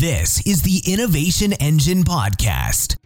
This 0.00 0.42
is 0.44 0.60
the 0.60 0.82
Innovation 0.84 1.54
Engine 1.54 2.04
Podcast. 2.04 2.96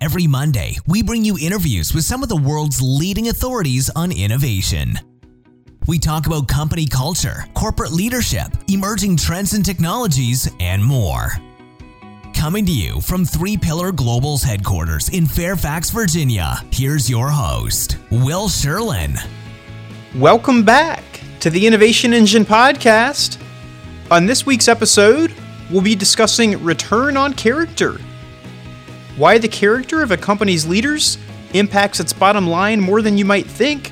Every 0.00 0.28
Monday, 0.28 0.76
we 0.86 1.02
bring 1.02 1.24
you 1.24 1.36
interviews 1.40 1.92
with 1.92 2.04
some 2.04 2.22
of 2.22 2.28
the 2.28 2.36
world's 2.36 2.80
leading 2.80 3.26
authorities 3.26 3.90
on 3.96 4.12
innovation. 4.12 4.96
We 5.88 5.98
talk 5.98 6.28
about 6.28 6.46
company 6.46 6.86
culture, 6.86 7.46
corporate 7.54 7.90
leadership, 7.90 8.46
emerging 8.68 9.16
trends 9.16 9.54
and 9.54 9.64
technologies, 9.64 10.48
and 10.60 10.84
more. 10.84 11.32
Coming 12.32 12.64
to 12.66 12.72
you 12.72 13.00
from 13.00 13.24
Three 13.24 13.56
Pillar 13.56 13.90
Global's 13.90 14.44
headquarters 14.44 15.08
in 15.08 15.26
Fairfax, 15.26 15.90
Virginia, 15.90 16.62
here's 16.70 17.10
your 17.10 17.28
host, 17.28 17.98
Will 18.12 18.48
Sherlin. 18.48 19.18
Welcome 20.14 20.62
back 20.64 21.02
to 21.40 21.50
the 21.50 21.66
Innovation 21.66 22.12
Engine 22.12 22.44
Podcast. 22.44 23.42
On 24.12 24.26
this 24.26 24.46
week's 24.46 24.68
episode, 24.68 25.34
we'll 25.70 25.82
be 25.82 25.94
discussing 25.94 26.62
return 26.62 27.16
on 27.16 27.32
character. 27.32 27.98
Why 29.16 29.38
the 29.38 29.48
character 29.48 30.02
of 30.02 30.10
a 30.10 30.16
company's 30.16 30.66
leaders 30.66 31.18
impacts 31.54 32.00
its 32.00 32.12
bottom 32.12 32.46
line 32.46 32.80
more 32.80 33.02
than 33.02 33.16
you 33.16 33.24
might 33.24 33.46
think. 33.46 33.90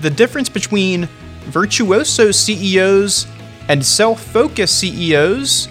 The 0.00 0.10
difference 0.10 0.48
between 0.48 1.08
virtuoso 1.44 2.30
CEOs 2.30 3.26
and 3.68 3.84
self 3.84 4.22
focused 4.22 4.78
CEOs, 4.78 5.68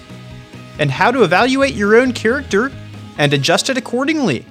and 0.80 0.92
how 0.92 1.12
to 1.12 1.24
evaluate 1.24 1.74
your 1.74 1.96
own 1.96 2.12
character 2.12 2.72
and 3.18 3.34
adjust 3.34 3.70
it 3.70 3.78
accordingly. 3.78 4.46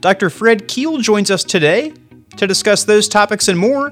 Dr. 0.00 0.30
Fred 0.30 0.68
Kiel 0.68 0.98
joins 0.98 1.30
us 1.30 1.44
today 1.44 1.92
to 2.36 2.46
discuss 2.46 2.84
those 2.84 3.08
topics 3.08 3.48
and 3.48 3.58
more. 3.58 3.90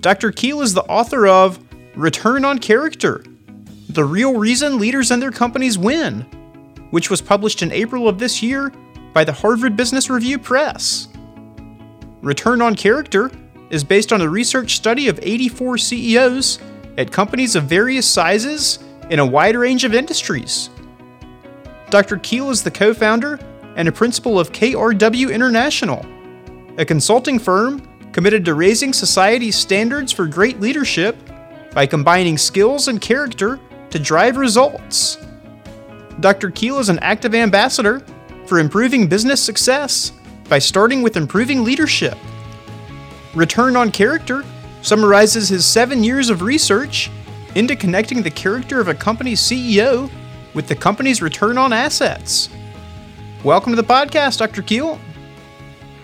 Dr. 0.00 0.30
Kiel 0.30 0.60
is 0.60 0.74
the 0.74 0.84
author 0.84 1.26
of 1.26 1.58
Return 1.96 2.44
on 2.44 2.58
Character 2.58 3.24
the 3.94 4.04
Real 4.04 4.36
Reason 4.36 4.78
Leaders 4.78 5.10
and 5.10 5.20
Their 5.20 5.32
Companies 5.32 5.76
Win, 5.76 6.22
which 6.90 7.10
was 7.10 7.20
published 7.20 7.62
in 7.62 7.72
April 7.72 8.08
of 8.08 8.18
this 8.18 8.42
year 8.42 8.72
by 9.12 9.24
the 9.24 9.32
Harvard 9.32 9.76
Business 9.76 10.08
Review 10.08 10.38
Press. 10.38 11.08
Return 12.22 12.62
on 12.62 12.76
Character 12.76 13.30
is 13.70 13.82
based 13.82 14.12
on 14.12 14.20
a 14.20 14.28
research 14.28 14.76
study 14.76 15.08
of 15.08 15.18
84 15.20 15.78
CEOs 15.78 16.60
at 16.98 17.10
companies 17.10 17.56
of 17.56 17.64
various 17.64 18.06
sizes 18.06 18.78
in 19.10 19.18
a 19.18 19.26
wide 19.26 19.56
range 19.56 19.84
of 19.84 19.94
industries. 19.94 20.70
Dr. 21.88 22.18
Kiel 22.18 22.50
is 22.50 22.62
the 22.62 22.70
co 22.70 22.94
founder 22.94 23.40
and 23.74 23.88
a 23.88 23.92
principal 23.92 24.38
of 24.38 24.52
KRW 24.52 25.32
International, 25.32 26.04
a 26.78 26.84
consulting 26.84 27.38
firm 27.38 27.86
committed 28.12 28.44
to 28.44 28.54
raising 28.54 28.92
society's 28.92 29.56
standards 29.56 30.12
for 30.12 30.26
great 30.26 30.60
leadership 30.60 31.16
by 31.72 31.86
combining 31.86 32.38
skills 32.38 32.86
and 32.88 33.00
character 33.00 33.58
to 33.90 33.98
drive 33.98 34.36
results. 34.36 35.18
Dr. 36.20 36.50
Kiel 36.50 36.78
is 36.78 36.88
an 36.88 36.98
active 37.00 37.34
ambassador 37.34 38.00
for 38.46 38.58
improving 38.58 39.06
business 39.06 39.42
success 39.42 40.12
by 40.48 40.58
starting 40.58 41.02
with 41.02 41.16
improving 41.16 41.64
leadership. 41.64 42.16
Return 43.34 43.76
on 43.76 43.90
Character 43.92 44.44
summarizes 44.82 45.48
his 45.48 45.64
seven 45.64 46.02
years 46.02 46.30
of 46.30 46.42
research 46.42 47.10
into 47.54 47.76
connecting 47.76 48.22
the 48.22 48.30
character 48.30 48.80
of 48.80 48.88
a 48.88 48.94
company's 48.94 49.40
CEO 49.40 50.10
with 50.54 50.68
the 50.68 50.74
company's 50.74 51.22
return 51.22 51.58
on 51.58 51.72
assets. 51.72 52.48
Welcome 53.44 53.72
to 53.72 53.76
the 53.76 53.86
podcast, 53.86 54.38
Dr. 54.38 54.62
Kiel. 54.62 54.98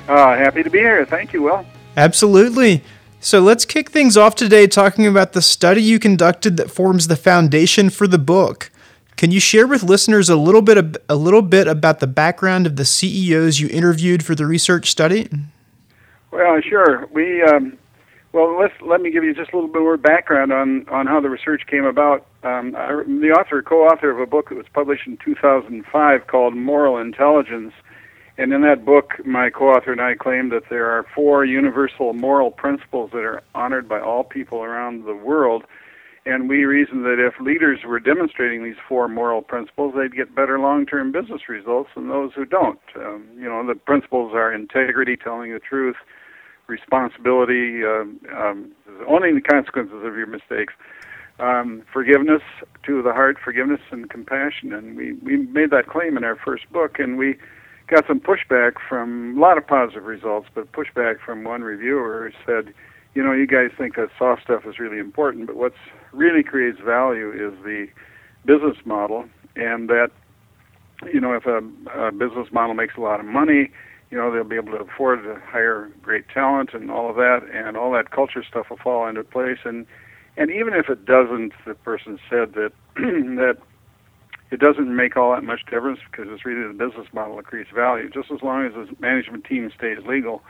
Uh, 0.08 0.36
happy 0.36 0.62
to 0.62 0.70
be 0.70 0.78
here. 0.78 1.04
Thank 1.04 1.32
you, 1.32 1.42
Will. 1.42 1.66
Absolutely. 1.96 2.82
So 3.26 3.40
let's 3.40 3.64
kick 3.64 3.90
things 3.90 4.16
off 4.16 4.36
today 4.36 4.68
talking 4.68 5.04
about 5.04 5.32
the 5.32 5.42
study 5.42 5.82
you 5.82 5.98
conducted 5.98 6.56
that 6.58 6.70
forms 6.70 7.08
the 7.08 7.16
foundation 7.16 7.90
for 7.90 8.06
the 8.06 8.18
book. 8.20 8.70
Can 9.16 9.32
you 9.32 9.40
share 9.40 9.66
with 9.66 9.82
listeners 9.82 10.28
a 10.28 10.36
little 10.36 10.62
bit 10.62 10.78
of, 10.78 10.96
a 11.08 11.16
little 11.16 11.42
bit 11.42 11.66
about 11.66 11.98
the 11.98 12.06
background 12.06 12.68
of 12.68 12.76
the 12.76 12.84
CEOs 12.84 13.58
you 13.58 13.68
interviewed 13.68 14.24
for 14.24 14.36
the 14.36 14.46
research 14.46 14.92
study? 14.92 15.28
Well, 16.30 16.60
sure. 16.60 17.06
We 17.06 17.42
um, 17.42 17.76
well, 18.32 18.56
let's 18.60 18.74
let 18.80 19.00
me 19.00 19.10
give 19.10 19.24
you 19.24 19.34
just 19.34 19.50
a 19.52 19.56
little 19.56 19.72
bit 19.72 19.82
more 19.82 19.96
background 19.96 20.52
on 20.52 20.88
on 20.88 21.08
how 21.08 21.18
the 21.20 21.28
research 21.28 21.62
came 21.66 21.84
about. 21.84 22.28
Um, 22.44 22.76
I, 22.76 23.02
the 23.08 23.34
author, 23.36 23.60
co-author 23.60 24.08
of 24.08 24.20
a 24.20 24.26
book 24.26 24.50
that 24.50 24.54
was 24.54 24.66
published 24.72 25.08
in 25.08 25.16
2005 25.16 26.28
called 26.28 26.54
Moral 26.54 26.98
Intelligence 26.98 27.72
and 28.38 28.52
in 28.52 28.60
that 28.62 28.84
book, 28.84 29.24
my 29.24 29.48
co 29.50 29.70
author 29.70 29.92
and 29.92 30.00
I 30.00 30.14
claim 30.14 30.50
that 30.50 30.64
there 30.68 30.90
are 30.90 31.06
four 31.14 31.44
universal 31.44 32.12
moral 32.12 32.50
principles 32.50 33.10
that 33.12 33.24
are 33.24 33.42
honored 33.54 33.88
by 33.88 34.00
all 34.00 34.24
people 34.24 34.62
around 34.62 35.04
the 35.04 35.14
world. 35.14 35.64
And 36.26 36.48
we 36.48 36.64
reason 36.64 37.04
that 37.04 37.24
if 37.24 37.40
leaders 37.40 37.80
were 37.86 38.00
demonstrating 38.00 38.64
these 38.64 38.76
four 38.88 39.06
moral 39.08 39.42
principles, 39.42 39.94
they'd 39.96 40.14
get 40.14 40.34
better 40.34 40.58
long 40.58 40.84
term 40.84 41.12
business 41.12 41.48
results 41.48 41.90
than 41.94 42.08
those 42.08 42.32
who 42.34 42.44
don't. 42.44 42.80
Um, 42.96 43.28
you 43.36 43.44
know, 43.44 43.64
the 43.64 43.76
principles 43.76 44.32
are 44.34 44.52
integrity, 44.52 45.16
telling 45.16 45.52
the 45.52 45.60
truth, 45.60 45.96
responsibility, 46.66 47.84
um, 47.84 48.20
um, 48.36 48.72
owning 49.06 49.36
the 49.36 49.40
consequences 49.40 50.04
of 50.04 50.16
your 50.16 50.26
mistakes, 50.26 50.74
um, 51.38 51.82
forgiveness 51.92 52.42
to 52.84 53.02
the 53.02 53.12
heart, 53.12 53.38
forgiveness 53.42 53.80
and 53.92 54.10
compassion. 54.10 54.72
And 54.72 54.96
we, 54.96 55.12
we 55.12 55.36
made 55.36 55.70
that 55.70 55.86
claim 55.86 56.16
in 56.16 56.24
our 56.24 56.36
first 56.36 56.70
book, 56.72 56.98
and 56.98 57.16
we 57.16 57.36
got 57.88 58.06
some 58.06 58.20
pushback 58.20 58.72
from 58.88 59.36
a 59.36 59.40
lot 59.40 59.58
of 59.58 59.66
positive 59.66 60.04
results, 60.04 60.48
but 60.54 60.70
pushback 60.72 61.20
from 61.24 61.44
one 61.44 61.62
reviewer 61.62 62.30
who 62.30 62.44
said, 62.44 62.74
you 63.14 63.22
know, 63.22 63.32
you 63.32 63.46
guys 63.46 63.70
think 63.78 63.96
that 63.96 64.08
soft 64.18 64.42
stuff 64.42 64.66
is 64.66 64.78
really 64.78 64.98
important, 64.98 65.46
but 65.46 65.56
what's 65.56 65.76
really 66.12 66.42
creates 66.42 66.78
value 66.84 67.30
is 67.30 67.54
the 67.64 67.86
business 68.44 68.76
model, 68.84 69.24
and 69.54 69.88
that, 69.88 70.10
you 71.12 71.20
know, 71.20 71.32
if 71.32 71.46
a, 71.46 71.58
a 71.98 72.12
business 72.12 72.48
model 72.52 72.74
makes 72.74 72.94
a 72.96 73.00
lot 73.00 73.20
of 73.20 73.26
money, 73.26 73.70
you 74.10 74.18
know, 74.18 74.32
they'll 74.32 74.44
be 74.44 74.56
able 74.56 74.72
to 74.72 74.84
afford 74.84 75.22
to 75.24 75.40
hire 75.44 75.90
great 76.02 76.28
talent 76.28 76.70
and 76.74 76.90
all 76.90 77.10
of 77.10 77.16
that, 77.16 77.40
and 77.52 77.76
all 77.76 77.92
that 77.92 78.10
culture 78.10 78.44
stuff 78.48 78.66
will 78.70 78.76
fall 78.76 79.08
into 79.08 79.24
place. 79.24 79.58
And 79.64 79.86
and 80.36 80.50
even 80.50 80.74
if 80.74 80.90
it 80.90 81.06
doesn't, 81.06 81.52
the 81.66 81.74
person 81.74 82.18
said 82.28 82.52
that 82.54 82.72
that 82.96 83.56
it 84.50 84.60
doesn't 84.60 84.94
make 84.94 85.16
all 85.16 85.34
that 85.34 85.42
much 85.42 85.60
difference 85.70 86.00
because 86.10 86.26
it's 86.30 86.44
really 86.44 86.66
the 86.66 86.74
business 86.74 87.08
model 87.12 87.36
that 87.36 87.46
creates 87.46 87.70
value, 87.74 88.08
just 88.10 88.30
as 88.30 88.42
long 88.42 88.66
as 88.66 88.72
the 88.74 88.88
management 89.00 89.44
team 89.44 89.70
stays 89.76 89.98
legal. 90.06 90.42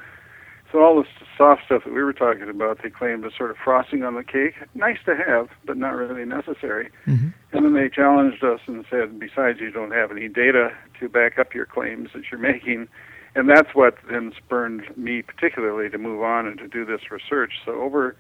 So 0.73 0.83
all 0.83 0.97
this 1.01 1.11
soft 1.39 1.63
stuff 1.65 1.85
that 1.85 1.95
we 1.95 2.03
were 2.03 2.13
talking 2.13 2.49
about, 2.49 2.83
they 2.83 2.91
claimed 2.91 3.25
is 3.25 3.33
sort 3.37 3.51
of 3.51 3.57
frosting 3.63 4.03
on 4.03 4.15
the 4.15 4.25
cake. 4.25 4.55
Nice 4.75 4.99
to 5.07 5.17
have, 5.17 5.49
but 5.65 5.77
not 5.77 5.95
really 5.95 6.25
necessary. 6.25 6.91
Mm-hmm. 7.07 7.29
And 7.53 7.65
then 7.65 7.73
they 7.73 7.89
challenged 7.89 8.43
us 8.43 8.61
and 8.67 8.85
said, 8.91 9.19
besides, 9.19 9.61
you 9.61 9.71
don't 9.71 9.93
have 9.93 10.11
any 10.11 10.29
data 10.29 10.71
to 11.01 11.09
back 11.09 11.39
up 11.39 11.55
your 11.55 11.67
claims 11.67 12.11
that 12.15 12.25
you're 12.31 12.41
making. 12.41 12.89
And 13.37 13.49
that's 13.49 13.75
what 13.75 13.97
then 14.11 14.33
spurned 14.37 14.83
me 14.97 15.23
particularly 15.23 15.89
to 15.91 15.99
move 15.99 16.23
on 16.23 16.47
and 16.47 16.59
to 16.59 16.69
do 16.69 16.85
this 16.85 17.11
research. 17.11 17.53
So 17.65 17.81
over 17.81 18.17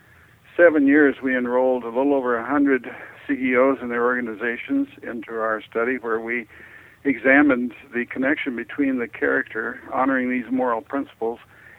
seven 0.57 0.87
years, 0.87 1.17
we 1.23 1.37
enrolled 1.37 1.85
a 1.85 1.89
little 1.89 2.15
over 2.15 2.37
100 2.37 2.89
CEOs 3.27 3.79
and 3.81 3.91
their 3.91 4.05
organizations 4.05 4.89
into 5.03 5.33
our 5.33 5.63
study 5.69 5.97
where 5.99 6.21
we 6.21 6.47
examined 7.05 7.73
the 7.95 8.05
connection 8.07 8.57
between 8.57 8.99
the 8.99 9.09
character, 9.09 9.81
honoring 9.93 10.31
these 10.31 10.51
moral 10.51 10.81
principles, 10.81 11.39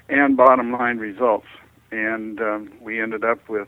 and 0.09 0.37
bottom 0.37 0.71
line 0.71 0.97
results. 0.97 1.47
And 1.91 2.39
um, 2.39 2.71
we 2.81 3.01
ended 3.01 3.23
up 3.23 3.47
with 3.49 3.67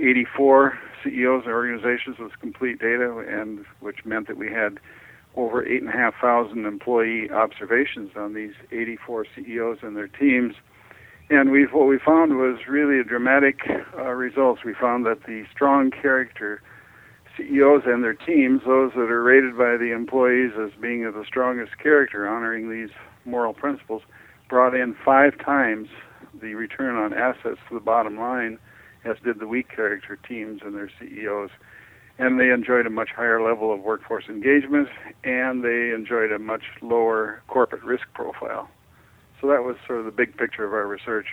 84 0.00 0.78
CEOs 1.02 1.44
and 1.44 1.52
organizations 1.52 2.18
with 2.18 2.38
complete 2.40 2.78
data, 2.78 3.24
and 3.28 3.64
which 3.80 4.04
meant 4.04 4.26
that 4.28 4.36
we 4.36 4.50
had 4.50 4.78
over 5.36 5.66
8,500 5.66 6.66
employee 6.66 7.30
observations 7.30 8.10
on 8.16 8.34
these 8.34 8.52
84 8.70 9.26
CEOs 9.34 9.78
and 9.82 9.96
their 9.96 10.08
teams. 10.08 10.54
And 11.30 11.50
we 11.50 11.64
what 11.64 11.86
we 11.86 11.98
found 11.98 12.36
was 12.36 12.58
really 12.68 13.00
a 13.00 13.04
dramatic 13.04 13.60
uh, 13.96 14.10
results. 14.10 14.62
We 14.64 14.74
found 14.74 15.06
that 15.06 15.24
the 15.26 15.44
strong 15.50 15.90
character 15.90 16.60
CEOs 17.36 17.82
and 17.86 18.02
their 18.02 18.14
teams, 18.14 18.62
those 18.66 18.92
that 18.92 19.10
are 19.10 19.22
rated 19.22 19.56
by 19.56 19.76
the 19.76 19.92
employees 19.92 20.52
as 20.58 20.70
being 20.80 21.04
of 21.04 21.14
the 21.14 21.24
strongest 21.26 21.78
character, 21.78 22.28
honoring 22.28 22.70
these 22.70 22.90
moral 23.24 23.52
principles, 23.52 24.02
brought 24.48 24.74
in 24.74 24.94
five 25.04 25.36
times 25.38 25.88
the 26.40 26.54
return 26.54 26.96
on 26.96 27.12
assets 27.12 27.58
to 27.68 27.74
the 27.74 27.80
bottom 27.80 28.18
line, 28.18 28.58
as 29.04 29.16
did 29.24 29.38
the 29.38 29.46
weak 29.46 29.68
character 29.68 30.16
teams 30.28 30.62
and 30.64 30.74
their 30.74 30.90
CEOs. 31.00 31.50
And 32.18 32.38
they 32.38 32.50
enjoyed 32.50 32.86
a 32.86 32.90
much 32.90 33.10
higher 33.10 33.42
level 33.42 33.72
of 33.72 33.80
workforce 33.80 34.24
engagement, 34.28 34.88
and 35.24 35.64
they 35.64 35.90
enjoyed 35.92 36.30
a 36.30 36.38
much 36.38 36.62
lower 36.80 37.42
corporate 37.48 37.82
risk 37.82 38.04
profile. 38.14 38.68
So 39.40 39.48
that 39.48 39.64
was 39.64 39.76
sort 39.86 39.98
of 39.98 40.04
the 40.04 40.12
big 40.12 40.36
picture 40.36 40.64
of 40.64 40.72
our 40.72 40.86
research. 40.86 41.26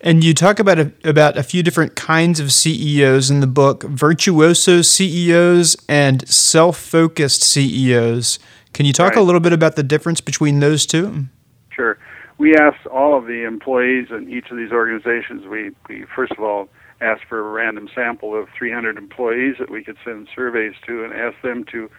And 0.00 0.22
you 0.22 0.32
talk 0.32 0.60
about 0.60 0.78
a, 0.78 0.92
about 1.02 1.36
a 1.36 1.42
few 1.42 1.62
different 1.62 1.96
kinds 1.96 2.38
of 2.38 2.52
CEOs 2.52 3.30
in 3.30 3.40
the 3.40 3.46
book: 3.46 3.82
virtuoso 3.82 4.82
CEOs 4.82 5.76
and 5.88 6.26
self-focused 6.28 7.42
CEOs. 7.42 8.38
Can 8.72 8.86
you 8.86 8.92
talk 8.92 9.10
right. 9.10 9.18
a 9.18 9.22
little 9.22 9.40
bit 9.40 9.52
about 9.52 9.76
the 9.76 9.82
difference 9.82 10.20
between 10.20 10.60
those 10.60 10.86
two? 10.86 11.26
Sure. 11.70 11.98
We 12.38 12.54
asked 12.54 12.86
all 12.86 13.18
of 13.18 13.26
the 13.26 13.44
employees 13.44 14.08
in 14.10 14.30
each 14.30 14.50
of 14.50 14.56
these 14.56 14.70
organizations. 14.70 15.46
We, 15.46 15.72
we 15.88 16.04
first 16.14 16.32
of 16.32 16.40
all 16.40 16.68
asked 17.00 17.24
for 17.28 17.40
a 17.40 17.50
random 17.50 17.88
sample 17.94 18.40
of 18.40 18.48
300 18.56 18.96
employees 18.96 19.56
that 19.58 19.70
we 19.70 19.82
could 19.82 19.96
send 20.04 20.28
surveys 20.34 20.74
to 20.86 21.04
and 21.04 21.12
ask 21.12 21.40
them 21.42 21.64
to 21.72 21.90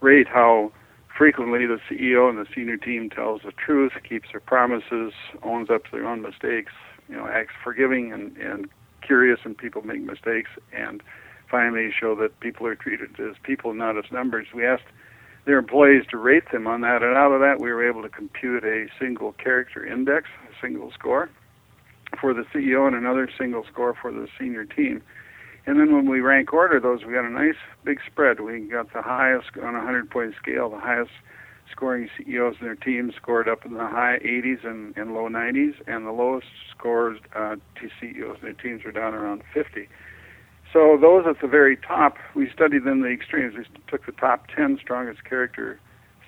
rate 0.00 0.26
how 0.26 0.72
frequently 1.16 1.66
the 1.66 1.78
CEO 1.88 2.28
and 2.28 2.38
the 2.38 2.46
senior 2.54 2.76
team 2.76 3.10
tells 3.10 3.42
the 3.42 3.52
truth, 3.52 3.92
keeps 4.08 4.28
their 4.32 4.40
promises, 4.40 5.12
owns 5.42 5.70
up 5.70 5.84
to 5.84 5.90
their 5.92 6.06
own 6.06 6.22
mistakes, 6.22 6.72
you 7.12 7.18
know, 7.18 7.28
acts 7.28 7.52
forgiving 7.62 8.12
and, 8.12 8.36
and 8.38 8.68
curious 9.06 9.40
and 9.44 9.56
people 9.56 9.82
make 9.82 10.00
mistakes, 10.00 10.50
and 10.72 11.02
finally 11.50 11.90
show 11.92 12.14
that 12.14 12.40
people 12.40 12.66
are 12.66 12.74
treated 12.74 13.10
as 13.20 13.36
people, 13.42 13.74
not 13.74 13.98
as 13.98 14.04
numbers. 14.10 14.46
We 14.54 14.64
asked 14.66 14.88
their 15.44 15.58
employees 15.58 16.04
to 16.10 16.16
rate 16.16 16.44
them 16.50 16.66
on 16.66 16.80
that, 16.80 17.02
and 17.02 17.14
out 17.14 17.32
of 17.32 17.40
that, 17.40 17.60
we 17.60 17.70
were 17.70 17.86
able 17.86 18.02
to 18.02 18.08
compute 18.08 18.64
a 18.64 18.86
single 18.98 19.32
character 19.32 19.84
index, 19.84 20.28
a 20.48 20.54
single 20.64 20.90
score 20.92 21.28
for 22.18 22.32
the 22.32 22.44
CEO, 22.54 22.86
and 22.86 22.96
another 22.96 23.28
single 23.38 23.64
score 23.70 23.94
for 24.00 24.10
the 24.10 24.26
senior 24.38 24.64
team. 24.64 25.02
And 25.66 25.78
then 25.78 25.94
when 25.94 26.08
we 26.08 26.20
rank 26.20 26.52
order 26.52 26.80
those, 26.80 27.04
we 27.04 27.12
got 27.12 27.24
a 27.24 27.30
nice 27.30 27.60
big 27.84 27.98
spread. 28.06 28.40
We 28.40 28.60
got 28.60 28.92
the 28.92 29.02
highest 29.02 29.50
on 29.62 29.74
a 29.74 29.78
100 29.78 30.10
point 30.10 30.34
scale, 30.40 30.70
the 30.70 30.80
highest 30.80 31.12
scoring 31.72 32.08
CEOs 32.16 32.56
and 32.60 32.68
their 32.68 32.76
teams 32.76 33.14
scored 33.16 33.48
up 33.48 33.64
in 33.64 33.74
the 33.74 33.86
high 33.86 34.18
80s 34.24 34.64
and, 34.64 34.96
and 34.96 35.14
low 35.14 35.28
90s, 35.28 35.74
and 35.86 36.06
the 36.06 36.12
lowest 36.12 36.46
scores 36.70 37.18
uh, 37.34 37.56
to 37.56 37.88
CEOs 38.00 38.36
in 38.40 38.42
their 38.42 38.52
teams 38.52 38.84
were 38.84 38.92
down 38.92 39.14
around 39.14 39.42
50. 39.52 39.88
So 40.72 40.96
those 41.00 41.24
at 41.28 41.40
the 41.40 41.48
very 41.48 41.76
top, 41.76 42.16
we 42.34 42.48
studied 42.50 42.84
them 42.84 43.02
the 43.02 43.08
extremes. 43.08 43.54
We 43.56 43.64
took 43.88 44.06
the 44.06 44.12
top 44.12 44.46
10 44.54 44.78
strongest 44.80 45.24
character 45.24 45.78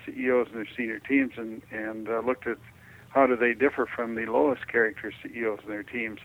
CEOs 0.05 0.47
and 0.47 0.57
their 0.57 0.67
senior 0.77 0.99
teams 0.99 1.33
and, 1.37 1.61
and 1.71 2.07
uh, 2.07 2.21
looked 2.25 2.45
at 2.45 2.57
how 3.09 3.25
do 3.25 3.35
they 3.35 3.53
differ 3.53 3.87
from 3.87 4.15
the 4.15 4.25
lowest 4.25 4.67
character 4.67 5.11
CEOs 5.23 5.59
and 5.63 5.71
their 5.71 5.83
teams. 5.83 6.19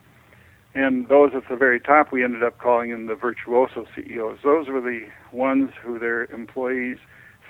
And 0.74 1.08
those 1.08 1.32
at 1.34 1.48
the 1.48 1.56
very 1.56 1.80
top, 1.80 2.12
we 2.12 2.22
ended 2.22 2.42
up 2.42 2.58
calling 2.58 2.90
them 2.90 3.06
the 3.06 3.14
virtuoso 3.14 3.86
CEOs. 3.96 4.38
Those 4.44 4.68
were 4.68 4.80
the 4.80 5.08
ones 5.32 5.70
who 5.82 5.98
their 5.98 6.24
employees 6.26 6.98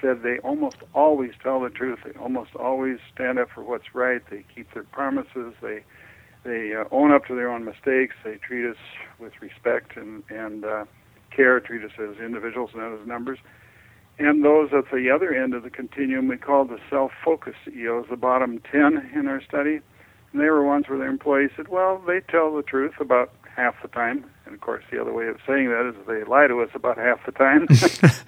said 0.01 0.23
they 0.23 0.39
almost 0.39 0.77
always 0.95 1.33
tell 1.43 1.61
the 1.61 1.71
truth. 1.71 2.01
They 2.05 2.19
almost 2.19 2.55
always 2.57 2.99
stand 3.15 3.39
up 3.39 3.49
for 3.55 3.63
what's 3.63 3.95
right. 3.95 4.23
They 4.31 4.45
keep 4.55 4.73
their 4.75 4.85
promises. 4.85 5.55
They 5.61 5.83
they 6.43 6.75
uh, 6.75 6.85
own 6.91 7.13
up 7.13 7.27
to 7.27 7.35
their 7.35 7.51
own 7.51 7.65
mistakes. 7.65 8.15
They 8.25 8.37
treat 8.37 8.69
us 8.69 8.77
with 9.19 9.33
respect 9.41 9.97
and 9.97 10.23
and 10.31 10.65
uh, 10.65 10.85
care. 11.31 11.61
Treat 11.61 11.85
us 11.85 11.93
as 11.99 12.19
individuals, 12.19 12.71
not 12.75 12.99
as 12.99 13.07
numbers. 13.07 13.39
And 14.19 14.45
those 14.45 14.71
at 14.75 14.91
the 14.93 15.11
other 15.11 15.33
end 15.33 15.55
of 15.55 15.63
the 15.63 15.71
continuum, 15.71 16.29
we 16.29 16.37
call 16.37 16.67
the 16.67 16.79
self-focused 16.91 17.57
CEOs, 17.65 18.07
the 18.11 18.17
bottom 18.17 18.61
10 18.71 19.13
in 19.15 19.27
our 19.27 19.41
study. 19.41 19.81
And 20.33 20.43
they 20.43 20.51
were 20.51 20.63
ones 20.63 20.89
where 20.89 20.99
their 20.99 21.09
employees 21.09 21.51
said, 21.57 21.69
well, 21.69 22.03
they 22.07 22.21
tell 22.21 22.55
the 22.55 22.63
truth 22.63 23.01
about 23.01 23.33
half 23.57 23.81
the 23.81 23.89
time. 23.89 24.27
And 24.45 24.55
of 24.55 24.61
course, 24.61 24.85
the 24.91 25.01
other 25.01 25.15
way 25.15 25.29
of 25.29 25.39
saying 25.47 25.71
that 25.71 25.89
is 25.89 25.95
they 26.07 26.25
lie 26.25 26.49
to 26.49 26.61
us 26.61 26.69
about 26.75 26.99
half 26.99 27.25
the 27.25 27.33
time. 27.33 27.67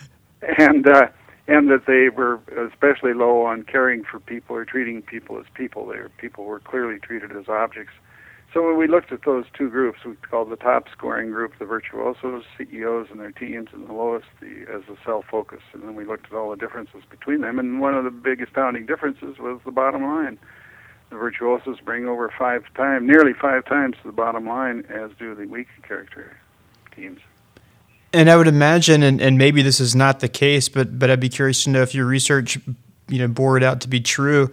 and 0.58 0.88
uh, 0.88 1.08
and 1.48 1.68
that 1.70 1.86
they 1.86 2.08
were 2.08 2.40
especially 2.70 3.14
low 3.14 3.42
on 3.42 3.64
caring 3.64 4.04
for 4.04 4.20
people 4.20 4.56
or 4.56 4.64
treating 4.64 5.02
people 5.02 5.38
as 5.38 5.46
people. 5.54 5.86
They 5.86 5.98
were, 5.98 6.10
people 6.18 6.44
were 6.44 6.60
clearly 6.60 6.98
treated 6.98 7.32
as 7.32 7.48
objects. 7.48 7.92
So 8.54 8.66
when 8.66 8.76
we 8.76 8.86
looked 8.86 9.12
at 9.12 9.24
those 9.24 9.46
two 9.56 9.70
groups, 9.70 10.00
we 10.04 10.14
called 10.16 10.50
the 10.50 10.56
top 10.56 10.84
scoring 10.92 11.30
group 11.30 11.52
the 11.58 11.64
virtuosos, 11.64 12.44
CEOs 12.58 13.06
and 13.10 13.18
their 13.18 13.32
teams, 13.32 13.68
and 13.72 13.88
the 13.88 13.94
lowest 13.94 14.26
the, 14.40 14.66
as 14.72 14.82
the 14.86 14.96
self-focus. 15.04 15.62
And 15.72 15.82
then 15.82 15.94
we 15.94 16.04
looked 16.04 16.26
at 16.26 16.34
all 16.34 16.50
the 16.50 16.56
differences 16.56 17.02
between 17.08 17.40
them. 17.40 17.58
And 17.58 17.80
one 17.80 17.94
of 17.94 18.04
the 18.04 18.10
big 18.10 18.42
astounding 18.42 18.84
differences 18.84 19.38
was 19.38 19.60
the 19.64 19.70
bottom 19.70 20.02
line. 20.02 20.38
The 21.08 21.16
virtuosos 21.16 21.78
bring 21.82 22.06
over 22.06 22.32
five 22.38 22.64
times, 22.74 23.06
nearly 23.06 23.32
five 23.32 23.64
times 23.64 23.96
the 24.04 24.12
bottom 24.12 24.46
line 24.46 24.84
as 24.90 25.10
do 25.18 25.34
the 25.34 25.46
weak 25.46 25.68
character 25.86 26.36
teams. 26.94 27.20
And 28.14 28.28
I 28.28 28.36
would 28.36 28.48
imagine, 28.48 29.02
and, 29.02 29.20
and 29.20 29.38
maybe 29.38 29.62
this 29.62 29.80
is 29.80 29.94
not 29.94 30.20
the 30.20 30.28
case, 30.28 30.68
but 30.68 30.98
but 30.98 31.10
I'd 31.10 31.20
be 31.20 31.28
curious 31.28 31.64
to 31.64 31.70
know 31.70 31.82
if 31.82 31.94
your 31.94 32.06
research, 32.06 32.58
you 33.08 33.18
know, 33.18 33.28
bore 33.28 33.56
it 33.56 33.62
out 33.62 33.80
to 33.82 33.88
be 33.88 34.00
true. 34.00 34.50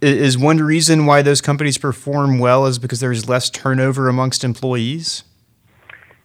Is 0.00 0.36
one 0.36 0.58
reason 0.58 1.06
why 1.06 1.22
those 1.22 1.40
companies 1.40 1.78
perform 1.78 2.38
well 2.38 2.66
is 2.66 2.78
because 2.78 3.00
there's 3.00 3.28
less 3.28 3.48
turnover 3.48 4.08
amongst 4.08 4.44
employees? 4.44 5.24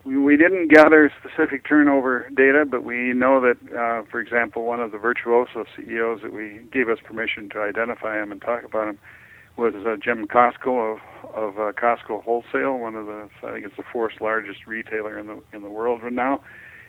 We 0.03 0.35
didn't 0.35 0.69
gather 0.69 1.11
specific 1.19 1.67
turnover 1.67 2.29
data, 2.35 2.65
but 2.65 2.83
we 2.83 3.13
know 3.13 3.39
that, 3.41 3.57
uh, 3.71 4.03
for 4.09 4.19
example, 4.19 4.65
one 4.65 4.79
of 4.79 4.91
the 4.91 4.97
virtuoso 4.97 5.65
CEOs 5.75 6.21
that 6.23 6.33
we 6.33 6.59
gave 6.71 6.89
us 6.89 6.97
permission 7.03 7.49
to 7.49 7.59
identify 7.59 8.21
him 8.21 8.31
and 8.31 8.41
talk 8.41 8.63
about 8.63 8.89
him 8.89 8.99
was 9.57 9.73
uh, 9.85 9.95
Jim 9.97 10.27
Costco 10.27 10.95
of 10.95 10.99
of 11.35 11.59
uh, 11.59 11.71
Costco 11.73 12.23
Wholesale, 12.23 12.77
one 12.77 12.95
of 12.95 13.05
the 13.05 13.29
I 13.43 13.51
think 13.51 13.65
it's 13.65 13.77
the 13.77 13.83
fourth 13.91 14.13
largest 14.19 14.65
retailer 14.65 15.17
in 15.17 15.27
the 15.27 15.41
in 15.53 15.61
the 15.61 15.69
world 15.69 16.01
right 16.03 16.11
now, 16.11 16.41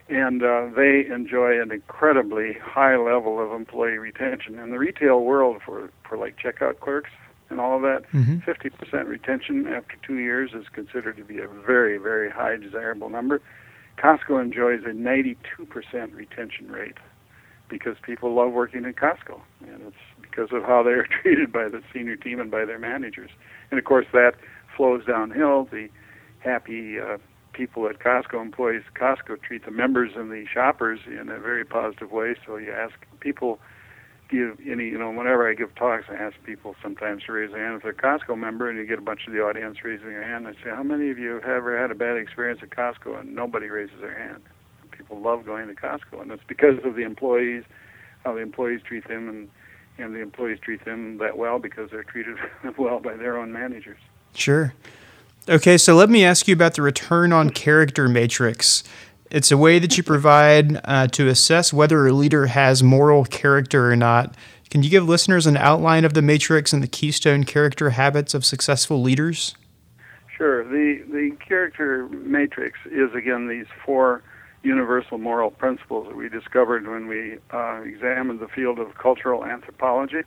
and 0.08 0.42
uh, 0.42 0.68
they 0.74 1.06
enjoy 1.06 1.60
an 1.60 1.70
incredibly 1.70 2.54
high 2.54 2.96
level 2.96 3.40
of 3.40 3.52
employee 3.52 3.98
retention. 3.98 4.58
In 4.58 4.70
the 4.70 4.78
retail 4.78 5.20
world, 5.20 5.60
for 5.64 5.90
for 6.08 6.16
like 6.16 6.36
checkout 6.38 6.80
clerks 6.80 7.10
and 7.50 7.60
all 7.60 7.76
of 7.76 7.82
that, 7.82 8.04
mm-hmm. 8.12 8.38
50% 8.38 9.06
retention 9.06 9.66
after 9.66 9.96
two 10.06 10.16
years 10.16 10.52
is 10.54 10.66
considered 10.72 11.16
to 11.18 11.24
be 11.24 11.38
a 11.38 11.48
very 11.48 11.98
very 11.98 12.30
high 12.30 12.56
desirable 12.56 13.08
number. 13.08 13.40
Costco 13.98 14.40
enjoys 14.40 14.82
a 14.84 14.88
92% 14.88 15.36
retention 16.14 16.70
rate 16.70 16.96
because 17.68 17.96
people 18.02 18.34
love 18.34 18.52
working 18.52 18.84
at 18.84 18.96
Costco, 18.96 19.40
and 19.60 19.82
it's 19.86 19.96
because 20.20 20.48
of 20.52 20.62
how 20.62 20.82
they 20.82 20.90
are 20.90 21.06
treated 21.22 21.52
by 21.52 21.68
the 21.68 21.82
senior 21.92 22.16
team 22.16 22.40
and 22.40 22.50
by 22.50 22.64
their 22.64 22.78
managers. 22.78 23.30
And 23.70 23.78
of 23.78 23.84
course, 23.84 24.06
that 24.12 24.34
flows 24.76 25.04
downhill. 25.04 25.68
The 25.70 25.88
happy 26.40 26.98
uh, 26.98 27.18
people 27.52 27.88
at 27.88 27.98
Costco, 27.98 28.40
employees 28.40 28.82
at 28.86 29.00
Costco, 29.00 29.42
treat 29.42 29.64
the 29.64 29.70
members 29.70 30.12
and 30.16 30.30
the 30.30 30.44
shoppers 30.52 31.00
in 31.06 31.28
a 31.28 31.38
very 31.38 31.64
positive 31.64 32.10
way. 32.10 32.34
So 32.46 32.56
you 32.56 32.72
ask 32.72 32.94
people, 33.20 33.58
give 34.28 34.58
any, 34.66 34.84
you 34.84 34.98
know, 34.98 35.10
whenever 35.10 35.48
I 35.48 35.54
give 35.54 35.74
talks, 35.74 36.04
I 36.08 36.14
ask 36.14 36.36
people 36.44 36.74
sometimes 36.82 37.24
to 37.24 37.32
raise 37.32 37.52
their 37.52 37.64
hand 37.64 37.76
if 37.76 37.82
they're 37.82 37.92
a 37.92 38.18
Costco 38.18 38.38
member, 38.38 38.68
and 38.68 38.78
you 38.78 38.86
get 38.86 38.98
a 38.98 39.02
bunch 39.02 39.26
of 39.26 39.32
the 39.32 39.40
audience 39.40 39.78
raising 39.84 40.08
their 40.08 40.26
hand. 40.26 40.48
I 40.48 40.52
say, 40.52 40.70
how 40.70 40.82
many 40.82 41.10
of 41.10 41.18
you 41.18 41.34
have 41.34 41.44
ever 41.44 41.78
had 41.78 41.90
a 41.90 41.94
bad 41.94 42.16
experience 42.16 42.60
at 42.62 42.70
Costco? 42.70 43.20
And 43.20 43.34
nobody 43.34 43.68
raises 43.68 44.00
their 44.00 44.18
hand. 44.18 44.42
People 44.90 45.20
love 45.20 45.44
going 45.44 45.68
to 45.68 45.74
Costco, 45.74 46.22
and 46.22 46.30
it's 46.30 46.42
because 46.46 46.78
of 46.84 46.94
the 46.94 47.02
employees, 47.02 47.64
how 48.24 48.34
the 48.34 48.40
employees 48.40 48.80
treat 48.82 49.06
them, 49.08 49.28
and 49.28 49.48
and 49.98 50.14
the 50.14 50.20
employees 50.20 50.58
treat 50.58 50.84
them 50.84 51.18
that 51.18 51.36
well 51.36 51.58
because 51.58 51.90
they're 51.90 52.02
treated 52.02 52.36
well 52.78 52.98
by 52.98 53.14
their 53.16 53.36
own 53.36 53.52
managers. 53.52 53.98
Sure. 54.34 54.72
Okay, 55.48 55.76
so 55.76 55.96
let 55.96 56.08
me 56.08 56.24
ask 56.24 56.46
you 56.46 56.54
about 56.54 56.74
the 56.74 56.82
return 56.82 57.32
on 57.32 57.50
character 57.50 58.08
matrix. 58.08 58.84
It's 59.28 59.50
a 59.50 59.56
way 59.56 59.80
that 59.80 59.96
you 59.96 60.04
provide 60.04 60.80
uh, 60.84 61.08
to 61.08 61.26
assess 61.26 61.72
whether 61.72 62.06
a 62.06 62.12
leader 62.12 62.46
has 62.46 62.82
moral 62.84 63.24
character 63.24 63.90
or 63.90 63.96
not. 63.96 64.36
Can 64.70 64.84
you 64.84 64.90
give 64.90 65.08
listeners 65.08 65.46
an 65.46 65.56
outline 65.56 66.04
of 66.04 66.14
the 66.14 66.22
matrix 66.22 66.72
and 66.72 66.80
the 66.80 66.86
keystone 66.86 67.42
character 67.42 67.90
habits 67.90 68.34
of 68.34 68.44
successful 68.44 69.02
leaders? 69.02 69.56
Sure. 70.36 70.62
The 70.62 71.02
the 71.10 71.36
character 71.44 72.08
matrix 72.08 72.78
is 72.86 73.12
again 73.12 73.48
these 73.48 73.66
four 73.84 74.22
universal 74.62 75.18
moral 75.18 75.50
principles 75.50 76.06
that 76.06 76.16
we 76.16 76.28
discovered 76.28 76.86
when 76.86 77.08
we 77.08 77.38
uh, 77.52 77.80
examined 77.82 78.38
the 78.38 78.48
field 78.48 78.78
of 78.78 78.96
cultural 78.96 79.44
anthropology. 79.44 80.22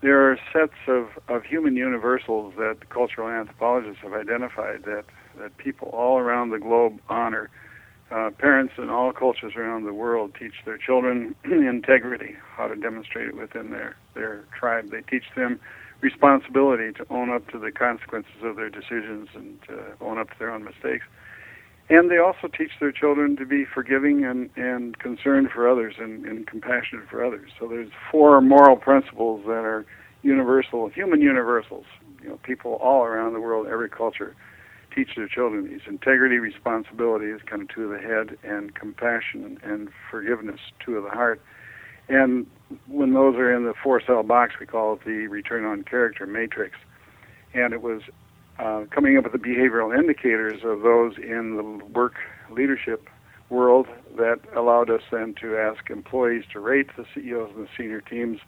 There 0.00 0.30
are 0.30 0.38
sets 0.52 0.78
of, 0.86 1.08
of 1.28 1.44
human 1.44 1.76
universals 1.76 2.54
that 2.56 2.88
cultural 2.88 3.28
anthropologists 3.28 4.02
have 4.02 4.12
identified 4.12 4.84
that, 4.84 5.04
that 5.40 5.56
people 5.56 5.88
all 5.88 6.18
around 6.18 6.50
the 6.50 6.58
globe 6.58 7.00
honor. 7.08 7.50
Uh, 8.10 8.30
parents 8.30 8.74
in 8.78 8.88
all 8.88 9.12
cultures 9.12 9.54
around 9.56 9.84
the 9.84 9.92
world 9.92 10.32
teach 10.38 10.54
their 10.64 10.78
children 10.78 11.34
integrity, 11.44 12.36
how 12.56 12.68
to 12.68 12.76
demonstrate 12.76 13.28
it 13.28 13.36
within 13.36 13.70
their, 13.70 13.96
their 14.14 14.44
tribe. 14.58 14.90
They 14.90 15.02
teach 15.02 15.24
them 15.36 15.60
responsibility 16.00 16.92
to 16.92 17.06
own 17.10 17.30
up 17.30 17.48
to 17.50 17.58
the 17.58 17.72
consequences 17.72 18.42
of 18.42 18.56
their 18.56 18.70
decisions 18.70 19.28
and 19.34 19.60
to 19.62 19.94
own 20.00 20.16
up 20.16 20.30
to 20.30 20.38
their 20.38 20.52
own 20.52 20.64
mistakes. 20.64 21.04
And 21.90 22.10
they 22.10 22.18
also 22.18 22.48
teach 22.48 22.72
their 22.80 22.92
children 22.92 23.36
to 23.36 23.46
be 23.46 23.64
forgiving 23.64 24.24
and, 24.24 24.50
and 24.56 24.98
concerned 24.98 25.48
for 25.54 25.68
others 25.68 25.94
and, 25.98 26.26
and 26.26 26.46
compassionate 26.46 27.08
for 27.08 27.24
others. 27.24 27.50
So 27.58 27.66
there's 27.66 27.90
four 28.10 28.40
moral 28.42 28.76
principles 28.76 29.44
that 29.46 29.64
are 29.64 29.86
universal, 30.22 30.88
human 30.88 31.22
universals. 31.22 31.86
You 32.22 32.30
know, 32.30 32.38
people 32.42 32.74
all 32.82 33.04
around 33.04 33.32
the 33.32 33.40
world, 33.40 33.66
every 33.68 33.88
culture, 33.88 34.34
teach 34.94 35.10
their 35.16 35.28
children 35.28 35.68
these. 35.70 35.80
Integrity, 35.86 36.38
responsibility 36.38 37.26
is 37.26 37.40
kind 37.48 37.62
of 37.62 37.68
two 37.68 37.84
of 37.84 37.90
the 37.90 38.06
head, 38.06 38.36
and 38.42 38.74
compassion 38.74 39.58
and 39.62 39.88
forgiveness, 40.10 40.60
two 40.84 40.96
of 40.96 41.04
the 41.04 41.10
heart. 41.10 41.40
And 42.08 42.46
when 42.86 43.14
those 43.14 43.36
are 43.36 43.54
in 43.54 43.64
the 43.64 43.74
four 43.82 44.02
cell 44.04 44.22
box, 44.22 44.54
we 44.60 44.66
call 44.66 44.94
it 44.94 45.04
the 45.04 45.26
return 45.28 45.64
on 45.64 45.84
character 45.84 46.26
matrix. 46.26 46.76
And 47.54 47.72
it 47.72 47.80
was 47.80 48.02
uh, 48.58 48.84
coming 48.90 49.16
up 49.16 49.24
with 49.24 49.32
the 49.32 49.38
behavioral 49.38 49.96
indicators 49.96 50.60
of 50.64 50.82
those 50.82 51.12
in 51.18 51.56
the 51.56 51.84
work 51.92 52.14
leadership 52.50 53.08
world 53.50 53.86
that 54.16 54.40
allowed 54.56 54.90
us 54.90 55.02
then 55.10 55.34
to 55.40 55.56
ask 55.56 55.90
employees 55.90 56.44
to 56.52 56.60
rate 56.60 56.88
the 56.96 57.04
CEOs 57.14 57.50
and 57.54 57.64
the 57.64 57.68
senior 57.76 58.00
teams 58.00 58.38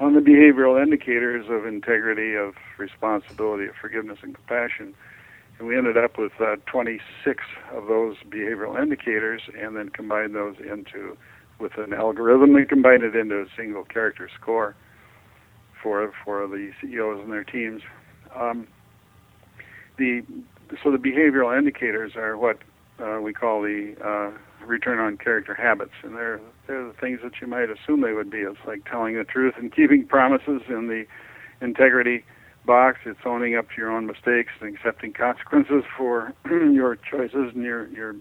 on 0.00 0.14
the 0.14 0.20
behavioral 0.20 0.80
indicators 0.80 1.46
of 1.50 1.66
integrity, 1.66 2.34
of 2.34 2.54
responsibility, 2.78 3.66
of 3.66 3.74
forgiveness 3.80 4.18
and 4.22 4.34
compassion. 4.34 4.94
And 5.58 5.66
we 5.66 5.76
ended 5.76 5.96
up 5.96 6.18
with 6.18 6.32
uh, 6.40 6.56
26 6.66 7.42
of 7.72 7.88
those 7.88 8.16
behavioral 8.30 8.80
indicators, 8.80 9.42
and 9.60 9.76
then 9.76 9.88
combined 9.88 10.34
those 10.34 10.56
into 10.60 11.16
with 11.58 11.72
an 11.76 11.92
algorithm 11.92 12.54
and 12.54 12.68
combined 12.68 13.02
it 13.02 13.16
into 13.16 13.40
a 13.40 13.46
single 13.56 13.84
character 13.84 14.30
score 14.40 14.76
for 15.82 16.12
for 16.24 16.46
the 16.46 16.70
CEOs 16.80 17.20
and 17.22 17.32
their 17.32 17.42
teams. 17.42 17.82
Um, 18.38 18.68
the 19.98 20.22
so 20.82 20.90
the 20.90 20.98
behavioral 20.98 21.56
indicators 21.56 22.12
are 22.16 22.36
what 22.36 22.58
uh, 22.98 23.20
we 23.20 23.32
call 23.32 23.62
the 23.62 23.94
uh, 24.04 24.66
return 24.66 24.98
on 24.98 25.16
character 25.16 25.54
habits, 25.54 25.92
and 26.02 26.14
they're 26.14 26.40
they're 26.66 26.86
the 26.86 26.94
things 26.94 27.20
that 27.22 27.32
you 27.40 27.46
might 27.46 27.68
assume 27.70 28.00
they 28.00 28.12
would 28.12 28.30
be. 28.30 28.38
It's 28.38 28.58
like 28.66 28.84
telling 28.90 29.16
the 29.16 29.24
truth 29.24 29.54
and 29.56 29.74
keeping 29.74 30.06
promises 30.06 30.62
in 30.68 30.88
the 30.88 31.04
integrity 31.64 32.24
box. 32.66 32.98
It's 33.06 33.20
owning 33.24 33.56
up 33.56 33.68
to 33.70 33.74
your 33.76 33.90
own 33.90 34.06
mistakes 34.06 34.52
and 34.60 34.74
accepting 34.74 35.12
consequences 35.12 35.84
for 35.96 36.32
your 36.46 36.96
choices 36.96 37.52
and 37.54 37.64
your 37.64 37.88
your 37.88 38.14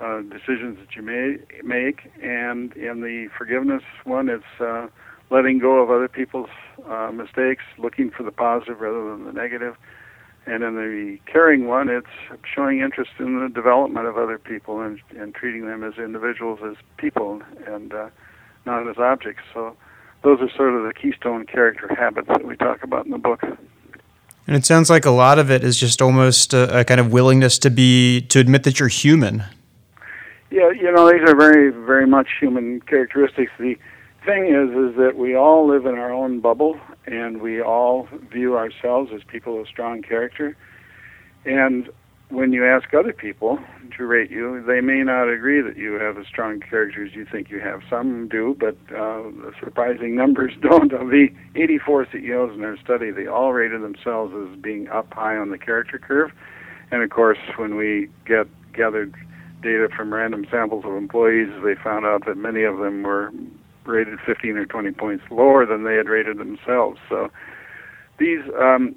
uh, 0.00 0.22
decisions 0.22 0.78
that 0.78 0.96
you 0.96 1.02
may 1.02 1.36
make. 1.62 2.10
And 2.22 2.72
in 2.74 3.00
the 3.00 3.28
forgiveness 3.36 3.82
one, 4.04 4.28
it's 4.28 4.60
uh, 4.60 4.88
letting 5.30 5.58
go 5.58 5.82
of 5.82 5.90
other 5.90 6.08
people's 6.08 6.50
uh, 6.88 7.10
mistakes, 7.12 7.62
looking 7.78 8.10
for 8.10 8.22
the 8.22 8.32
positive 8.32 8.80
rather 8.80 9.10
than 9.10 9.24
the 9.24 9.32
negative 9.32 9.76
and 10.46 10.62
in 10.62 10.74
the 10.74 11.18
caring 11.26 11.66
one, 11.66 11.88
it's 11.88 12.06
showing 12.54 12.80
interest 12.80 13.12
in 13.18 13.40
the 13.40 13.48
development 13.48 14.06
of 14.06 14.18
other 14.18 14.38
people 14.38 14.80
and, 14.80 15.00
and 15.18 15.34
treating 15.34 15.66
them 15.66 15.82
as 15.82 15.94
individuals, 15.98 16.60
as 16.64 16.76
people, 16.96 17.42
and 17.66 17.94
uh, 17.94 18.08
not 18.66 18.88
as 18.88 18.98
objects. 18.98 19.42
So 19.52 19.76
those 20.22 20.40
are 20.40 20.50
sort 20.56 20.74
of 20.74 20.84
the 20.84 20.92
keystone 20.92 21.46
character 21.46 21.94
habits 21.94 22.28
that 22.28 22.44
we 22.44 22.56
talk 22.56 22.82
about 22.82 23.06
in 23.06 23.12
the 23.12 23.18
book. 23.18 23.42
And 24.46 24.54
it 24.54 24.66
sounds 24.66 24.90
like 24.90 25.06
a 25.06 25.10
lot 25.10 25.38
of 25.38 25.50
it 25.50 25.64
is 25.64 25.78
just 25.78 26.02
almost 26.02 26.52
a, 26.52 26.80
a 26.80 26.84
kind 26.84 27.00
of 27.00 27.12
willingness 27.12 27.58
to 27.60 27.70
be 27.70 28.20
to 28.22 28.38
admit 28.38 28.64
that 28.64 28.78
you're 28.78 28.88
human. 28.88 29.44
Yeah, 30.50 30.70
you 30.70 30.92
know, 30.92 31.10
these 31.10 31.22
are 31.28 31.34
very, 31.34 31.70
very 31.70 32.06
much 32.06 32.28
human 32.38 32.80
characteristics. 32.82 33.50
The 33.58 33.78
thing 34.24 34.46
is, 34.46 34.70
is 34.70 34.96
that 34.96 35.16
we 35.16 35.34
all 35.34 35.68
live 35.68 35.86
in 35.86 35.94
our 35.94 36.12
own 36.12 36.40
bubble, 36.40 36.78
and 37.06 37.40
we 37.40 37.60
all 37.60 38.08
view 38.32 38.56
ourselves 38.56 39.10
as 39.14 39.22
people 39.24 39.60
of 39.60 39.68
strong 39.68 40.02
character. 40.02 40.56
And 41.44 41.88
when 42.30 42.52
you 42.52 42.66
ask 42.66 42.92
other 42.94 43.12
people 43.12 43.58
to 43.96 44.06
rate 44.06 44.30
you, 44.30 44.62
they 44.66 44.80
may 44.80 45.02
not 45.02 45.28
agree 45.28 45.60
that 45.60 45.76
you 45.76 45.94
have 45.94 46.18
as 46.18 46.26
strong 46.26 46.60
character 46.60 47.04
as 47.04 47.14
you 47.14 47.26
think 47.30 47.50
you 47.50 47.60
have. 47.60 47.82
Some 47.88 48.28
do, 48.28 48.56
but 48.58 48.76
uh, 48.94 49.22
surprising 49.60 50.16
numbers 50.16 50.52
don't. 50.60 50.92
Of 50.92 51.08
the 51.10 51.28
84 51.54 52.08
CEOs 52.12 52.54
in 52.54 52.64
our 52.64 52.76
study, 52.78 53.10
they 53.10 53.26
all 53.26 53.52
rated 53.52 53.82
themselves 53.82 54.34
as 54.34 54.58
being 54.60 54.88
up 54.88 55.12
high 55.12 55.36
on 55.36 55.50
the 55.50 55.58
character 55.58 55.98
curve. 55.98 56.32
And 56.90 57.02
of 57.02 57.10
course, 57.10 57.38
when 57.56 57.76
we 57.76 58.08
get 58.26 58.46
gathered 58.72 59.14
data 59.62 59.88
from 59.94 60.12
random 60.12 60.46
samples 60.50 60.84
of 60.84 60.92
employees, 60.92 61.48
they 61.64 61.74
found 61.74 62.04
out 62.04 62.26
that 62.26 62.36
many 62.36 62.64
of 62.64 62.78
them 62.78 63.02
were 63.02 63.32
rated 63.86 64.18
15 64.24 64.56
or 64.56 64.66
20 64.66 64.92
points 64.92 65.24
lower 65.30 65.66
than 65.66 65.84
they 65.84 65.94
had 65.94 66.08
rated 66.08 66.38
themselves. 66.38 66.98
So 67.08 67.30
these 68.18 68.40
um, 68.60 68.94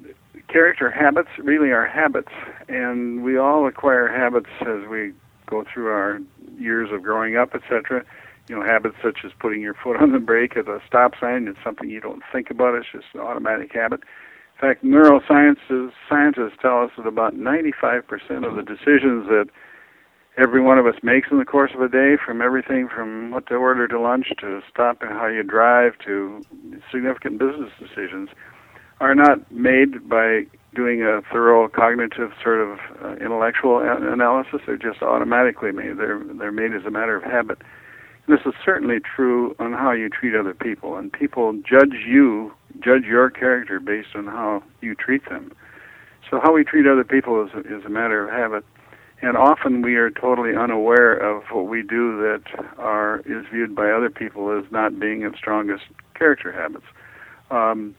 character 0.48 0.90
habits 0.90 1.30
really 1.38 1.70
are 1.70 1.86
habits, 1.86 2.32
and 2.68 3.22
we 3.22 3.36
all 3.36 3.66
acquire 3.66 4.08
habits 4.08 4.50
as 4.60 4.88
we 4.88 5.12
go 5.46 5.64
through 5.72 5.88
our 5.88 6.20
years 6.58 6.90
of 6.92 7.02
growing 7.02 7.36
up, 7.36 7.54
etc. 7.54 8.04
You 8.48 8.56
know, 8.56 8.64
habits 8.64 8.96
such 9.02 9.18
as 9.24 9.32
putting 9.38 9.60
your 9.60 9.74
foot 9.74 9.96
on 9.96 10.12
the 10.12 10.18
brake 10.18 10.56
at 10.56 10.68
a 10.68 10.80
stop 10.86 11.14
sign. 11.20 11.48
It's 11.48 11.58
something 11.62 11.90
you 11.90 12.00
don't 12.00 12.22
think 12.32 12.50
about. 12.50 12.74
It's 12.74 12.86
just 12.90 13.06
an 13.14 13.20
automatic 13.20 13.72
habit. 13.72 14.00
In 14.60 14.68
fact, 14.68 14.84
neurosciences 14.84 15.92
scientists 16.08 16.58
tell 16.60 16.82
us 16.82 16.90
that 16.96 17.06
about 17.06 17.36
95% 17.36 18.02
of 18.44 18.56
the 18.56 18.62
decisions 18.62 19.28
that 19.28 19.46
every 20.38 20.62
one 20.62 20.78
of 20.78 20.86
us 20.86 20.94
makes 21.02 21.28
in 21.30 21.38
the 21.38 21.44
course 21.44 21.72
of 21.74 21.80
a 21.82 21.88
day, 21.88 22.16
from 22.24 22.40
everything 22.40 22.88
from 22.88 23.30
what 23.32 23.46
to 23.48 23.56
order 23.56 23.88
to 23.88 24.00
lunch 24.00 24.28
to 24.40 24.60
stopping 24.70 25.10
how 25.10 25.26
you 25.26 25.42
drive 25.42 25.98
to 26.06 26.42
significant 26.92 27.38
business 27.38 27.70
decisions, 27.78 28.30
are 29.00 29.14
not 29.14 29.50
made 29.50 30.08
by 30.08 30.42
doing 30.74 31.02
a 31.02 31.20
thorough 31.32 31.68
cognitive 31.68 32.30
sort 32.42 32.60
of 32.60 32.78
uh, 33.02 33.14
intellectual 33.16 33.78
a- 33.78 34.12
analysis. 34.12 34.60
They're 34.66 34.76
just 34.76 35.02
automatically 35.02 35.72
made. 35.72 35.98
They're 35.98 36.22
they're 36.38 36.52
made 36.52 36.72
as 36.72 36.84
a 36.86 36.90
matter 36.90 37.16
of 37.16 37.24
habit. 37.24 37.58
And 38.26 38.38
this 38.38 38.46
is 38.46 38.54
certainly 38.64 38.98
true 39.00 39.56
on 39.58 39.72
how 39.72 39.92
you 39.92 40.08
treat 40.08 40.34
other 40.34 40.54
people, 40.54 40.96
and 40.96 41.12
people 41.12 41.52
judge 41.54 42.04
you, 42.06 42.52
judge 42.80 43.04
your 43.04 43.30
character 43.30 43.80
based 43.80 44.14
on 44.14 44.26
how 44.26 44.62
you 44.80 44.94
treat 44.94 45.28
them. 45.28 45.52
So 46.30 46.38
how 46.42 46.52
we 46.52 46.62
treat 46.62 46.86
other 46.86 47.04
people 47.04 47.44
is 47.44 47.50
is 47.66 47.84
a 47.84 47.88
matter 47.90 48.24
of 48.24 48.30
habit 48.30 48.64
and 49.20 49.36
often 49.36 49.82
we 49.82 49.96
are 49.96 50.10
totally 50.10 50.56
unaware 50.56 51.14
of 51.14 51.42
what 51.50 51.66
we 51.66 51.82
do 51.82 52.16
that 52.18 52.42
are 52.78 53.20
is 53.26 53.46
viewed 53.52 53.74
by 53.74 53.90
other 53.90 54.10
people 54.10 54.56
as 54.56 54.70
not 54.70 54.98
being 55.00 55.24
of 55.24 55.34
strongest 55.36 55.84
character 56.14 56.52
habits. 56.52 56.84
Um, 57.50 57.94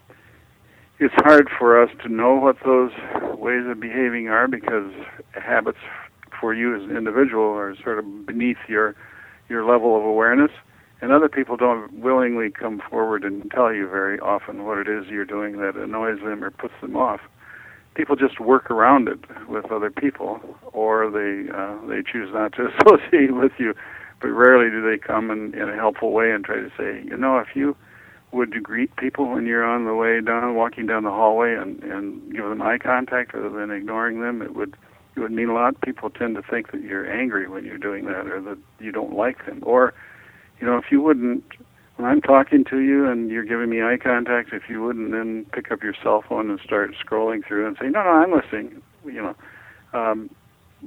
it's 0.99 1.13
hard 1.17 1.49
for 1.57 1.81
us 1.81 1.89
to 2.03 2.09
know 2.09 2.35
what 2.35 2.57
those 2.65 2.91
ways 3.37 3.65
of 3.67 3.79
behaving 3.79 4.27
are 4.27 4.47
because 4.47 4.91
habits 5.33 5.77
for 6.39 6.53
you 6.53 6.75
as 6.75 6.83
an 6.83 6.95
individual 6.95 7.49
are 7.49 7.75
sort 7.83 7.99
of 7.99 8.25
beneath 8.25 8.57
your 8.67 8.95
your 9.49 9.65
level 9.65 9.97
of 9.97 10.03
awareness 10.03 10.51
and 11.01 11.11
other 11.11 11.29
people 11.29 11.57
don't 11.57 11.91
willingly 11.93 12.51
come 12.51 12.81
forward 12.89 13.23
and 13.23 13.49
tell 13.51 13.73
you 13.73 13.87
very 13.89 14.19
often 14.19 14.65
what 14.65 14.77
it 14.77 14.87
is 14.87 15.07
you're 15.07 15.25
doing 15.25 15.57
that 15.57 15.75
annoys 15.75 16.19
them 16.19 16.43
or 16.43 16.51
puts 16.51 16.73
them 16.81 16.95
off 16.95 17.21
people 17.95 18.15
just 18.15 18.39
work 18.39 18.69
around 18.71 19.07
it 19.07 19.19
with 19.47 19.71
other 19.71 19.89
people, 19.89 20.39
or 20.73 21.09
they 21.09 21.51
uh, 21.51 21.77
they 21.87 22.01
choose 22.01 22.29
not 22.33 22.53
to 22.53 22.67
associate 22.85 23.33
with 23.33 23.51
you. 23.57 23.73
But 24.21 24.29
rarely 24.29 24.69
do 24.69 24.81
they 24.81 24.97
come 24.97 25.31
in, 25.31 25.53
in 25.53 25.69
a 25.69 25.75
helpful 25.75 26.11
way 26.11 26.31
and 26.31 26.43
try 26.43 26.57
to 26.57 26.69
say, 26.77 27.01
you 27.05 27.15
know, 27.15 27.37
if 27.39 27.55
you 27.55 27.75
would 28.33 28.61
greet 28.61 28.93
people 28.97 29.29
when 29.29 29.45
you're 29.45 29.63
on 29.63 29.85
the 29.85 29.95
way 29.95 30.19
down, 30.19 30.55
walking 30.55 30.85
down 30.85 31.03
the 31.03 31.09
hallway, 31.09 31.55
and 31.55 31.83
and 31.83 32.33
give 32.33 32.43
them 32.43 32.61
eye 32.61 32.77
contact 32.77 33.33
rather 33.33 33.49
than 33.49 33.71
ignoring 33.71 34.21
them, 34.21 34.41
it 34.41 34.55
would 34.55 34.75
it 35.15 35.19
would 35.19 35.31
mean 35.31 35.49
a 35.49 35.53
lot. 35.53 35.79
People 35.81 36.09
tend 36.09 36.35
to 36.35 36.41
think 36.41 36.71
that 36.71 36.81
you're 36.81 37.09
angry 37.11 37.47
when 37.47 37.65
you're 37.65 37.77
doing 37.77 38.05
that, 38.05 38.27
or 38.27 38.41
that 38.41 38.57
you 38.79 38.91
don't 38.91 39.15
like 39.15 39.45
them, 39.45 39.59
or 39.63 39.93
you 40.59 40.67
know, 40.67 40.77
if 40.77 40.85
you 40.91 41.01
wouldn't 41.01 41.43
when 41.99 42.09
I'm 42.09 42.21
talking 42.21 42.63
to 42.69 42.79
you 42.79 43.09
and 43.09 43.29
you're 43.29 43.43
giving 43.43 43.69
me 43.69 43.81
eye 43.81 43.97
contact, 44.01 44.53
if 44.53 44.69
you 44.69 44.81
wouldn't 44.81 45.11
then 45.11 45.45
pick 45.51 45.69
up 45.69 45.83
your 45.83 45.93
cell 46.01 46.23
phone 46.27 46.49
and 46.49 46.57
start 46.63 46.91
scrolling 46.95 47.45
through 47.45 47.67
and 47.67 47.75
say, 47.77 47.89
no, 47.89 48.01
no, 48.01 48.09
I'm 48.09 48.31
listening, 48.31 48.81
you 49.03 49.21
know, 49.21 49.35
um, 49.91 50.29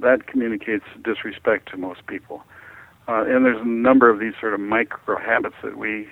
that 0.01 0.25
communicates 0.25 0.85
disrespect 1.03 1.69
to 1.69 1.77
most 1.77 2.07
people. 2.07 2.41
Uh, 3.07 3.25
and 3.27 3.45
there's 3.45 3.61
a 3.61 3.67
number 3.67 4.09
of 4.09 4.19
these 4.19 4.33
sort 4.39 4.55
of 4.55 4.59
micro 4.59 5.19
habits 5.19 5.55
that 5.63 5.77
we 5.77 6.07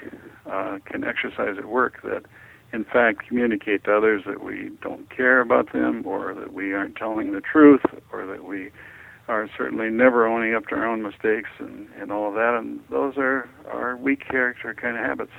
uh, 0.45 0.77
can 0.85 1.03
exercise 1.03 1.55
at 1.57 1.65
work 1.65 1.99
that, 2.03 2.25
in 2.71 2.83
fact, 2.83 3.27
communicate 3.27 3.83
to 3.85 3.97
others 3.97 4.21
that 4.27 4.43
we 4.43 4.69
don't 4.83 5.09
care 5.09 5.41
about 5.41 5.73
them 5.73 6.03
or 6.05 6.35
that 6.35 6.53
we 6.53 6.73
aren't 6.73 6.95
telling 6.95 7.31
the 7.31 7.41
truth 7.41 7.81
or 8.11 8.27
that 8.27 8.45
we 8.45 8.69
are 9.27 9.49
certainly 9.57 9.89
never 9.89 10.27
owning 10.27 10.55
up 10.55 10.67
to 10.67 10.75
our 10.75 10.87
own 10.87 11.01
mistakes 11.01 11.49
and, 11.59 11.87
and 11.99 12.11
all 12.11 12.27
of 12.27 12.33
that. 12.35 12.55
And 12.55 12.81
those 12.89 13.17
are, 13.17 13.49
are 13.71 13.95
weak 13.97 14.27
character 14.27 14.73
kind 14.73 14.97
of 14.97 15.03
habits. 15.03 15.31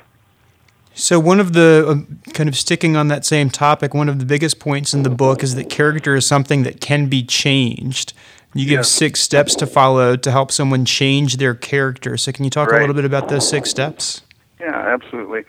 So, 0.95 1.19
one 1.19 1.41
of 1.41 1.55
the 1.55 1.87
uh, 1.89 2.33
kind 2.33 2.49
of 2.49 2.57
sticking 2.57 2.97
on 2.97 3.09
that 3.09 3.25
same 3.25 3.49
topic, 3.49 3.95
one 3.95 4.11
of 4.11 4.19
the 4.19 4.27
biggest 4.27 4.59
points 4.59 4.93
in 4.93 5.05
the 5.05 5.11
book 5.11 5.43
is 5.43 5.55
that 5.55 5.71
character 5.71 6.15
is 6.15 6.27
something 6.27 6.65
that 6.65 6.81
can 6.81 7.07
be 7.07 7.23
changed. 7.23 8.13
You 8.55 8.67
give 8.67 8.85
six 8.85 9.21
steps 9.21 9.55
to 9.55 9.67
follow 9.67 10.17
to 10.17 10.31
help 10.31 10.53
someone 10.53 10.85
change 10.85 11.39
their 11.39 11.55
character. 11.55 12.19
So, 12.19 12.31
can 12.31 12.45
you 12.45 12.51
talk 12.51 12.71
right. 12.71 12.77
a 12.77 12.81
little 12.81 12.95
bit 12.95 13.07
about 13.07 13.31
those 13.31 13.49
six 13.49 13.71
steps? 13.71 14.21
Yeah, 14.61 14.77
absolutely. 14.77 15.45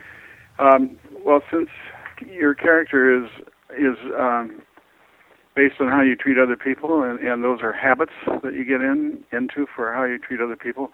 Um, 0.59 0.97
well, 1.25 1.41
since 1.51 1.69
your 2.31 2.53
character 2.53 3.23
is 3.23 3.29
is 3.77 3.97
um, 4.17 4.61
based 5.55 5.75
on 5.79 5.89
how 5.89 6.01
you 6.01 6.15
treat 6.15 6.37
other 6.37 6.55
people, 6.55 7.03
and, 7.03 7.19
and 7.19 7.43
those 7.43 7.61
are 7.61 7.73
habits 7.73 8.13
that 8.43 8.53
you 8.53 8.65
get 8.65 8.81
in 8.81 9.23
into 9.31 9.67
for 9.75 9.93
how 9.93 10.03
you 10.03 10.17
treat 10.17 10.41
other 10.41 10.55
people. 10.55 10.91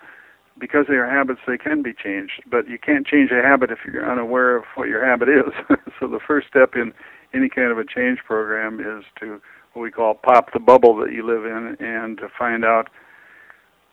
Because 0.59 0.87
they 0.89 0.95
are 0.95 1.09
habits, 1.09 1.39
they 1.47 1.57
can 1.57 1.81
be 1.81 1.93
changed, 1.93 2.43
but 2.49 2.67
you 2.67 2.77
can't 2.77 3.07
change 3.07 3.31
a 3.31 3.41
habit 3.41 3.71
if 3.71 3.79
you're 3.85 4.09
unaware 4.09 4.57
of 4.57 4.65
what 4.75 4.89
your 4.89 5.05
habit 5.05 5.29
is. 5.29 5.53
so 5.99 6.07
the 6.07 6.19
first 6.25 6.47
step 6.47 6.75
in 6.75 6.91
any 7.33 7.47
kind 7.47 7.71
of 7.71 7.77
a 7.77 7.85
change 7.85 8.19
program 8.27 8.79
is 8.81 9.05
to 9.21 9.39
what 9.71 9.83
we 9.83 9.91
call 9.91 10.15
pop 10.15 10.51
the 10.51 10.59
bubble 10.59 10.97
that 10.97 11.13
you 11.13 11.25
live 11.25 11.45
in, 11.45 11.77
and 11.79 12.17
to 12.17 12.27
find 12.37 12.65
out 12.65 12.89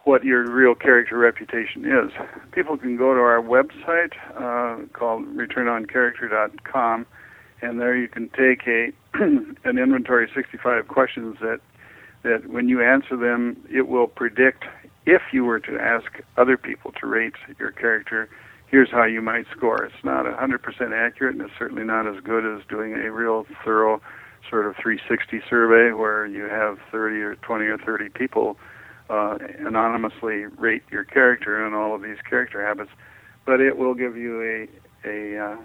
what 0.02 0.24
your 0.24 0.50
real 0.50 0.74
character 0.74 1.18
reputation 1.18 1.84
is. 1.84 2.10
People 2.52 2.76
can 2.76 2.96
go 2.96 3.12
to 3.14 3.20
our 3.20 3.42
website 3.42 4.14
uh, 4.34 4.86
called 4.92 5.24
returnoncharacter.com 5.36 7.06
and 7.62 7.80
there 7.80 7.96
you 7.96 8.08
can 8.08 8.28
take 8.30 8.66
a 8.66 8.92
an 9.14 9.78
inventory 9.78 10.24
of 10.24 10.30
65 10.34 10.88
questions 10.88 11.36
that 11.40 11.60
that 12.22 12.48
when 12.48 12.68
you 12.68 12.82
answer 12.82 13.16
them, 13.16 13.56
it 13.70 13.88
will 13.88 14.08
predict 14.08 14.64
if 15.04 15.22
you 15.32 15.44
were 15.44 15.60
to 15.60 15.78
ask 15.78 16.20
other 16.36 16.56
people 16.56 16.92
to 17.00 17.06
rate 17.06 17.34
your 17.58 17.70
character. 17.70 18.28
Here's 18.66 18.90
how 18.90 19.04
you 19.04 19.22
might 19.22 19.46
score. 19.56 19.84
It's 19.84 20.04
not 20.04 20.26
100% 20.26 20.58
accurate, 20.92 21.36
and 21.36 21.42
it's 21.42 21.52
certainly 21.56 21.84
not 21.84 22.08
as 22.08 22.20
good 22.24 22.44
as 22.44 22.66
doing 22.66 22.94
a 22.94 23.12
real 23.12 23.46
thorough 23.64 24.00
sort 24.50 24.66
of 24.66 24.74
360 24.74 25.40
survey 25.48 25.92
where 25.92 26.26
you 26.26 26.44
have 26.44 26.78
30 26.90 27.16
or 27.20 27.36
20 27.36 27.64
or 27.66 27.78
30 27.78 28.08
people 28.08 28.56
uh, 29.08 29.38
anonymously 29.60 30.46
rate 30.58 30.82
your 30.90 31.04
character 31.04 31.64
and 31.64 31.76
all 31.76 31.94
of 31.94 32.02
these 32.02 32.18
character 32.28 32.66
habits, 32.66 32.90
but 33.44 33.60
it 33.60 33.76
will 33.76 33.94
give 33.94 34.16
you 34.16 34.42
a 34.42 35.08
a 35.08 35.38
uh, 35.38 35.56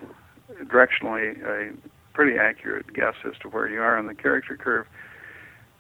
directionally 0.63 1.41
a 1.43 1.73
pretty 2.13 2.37
accurate 2.37 2.93
guess 2.93 3.15
as 3.25 3.33
to 3.41 3.49
where 3.49 3.69
you 3.69 3.81
are 3.81 3.97
on 3.97 4.07
the 4.07 4.15
character 4.15 4.57
curve. 4.57 4.85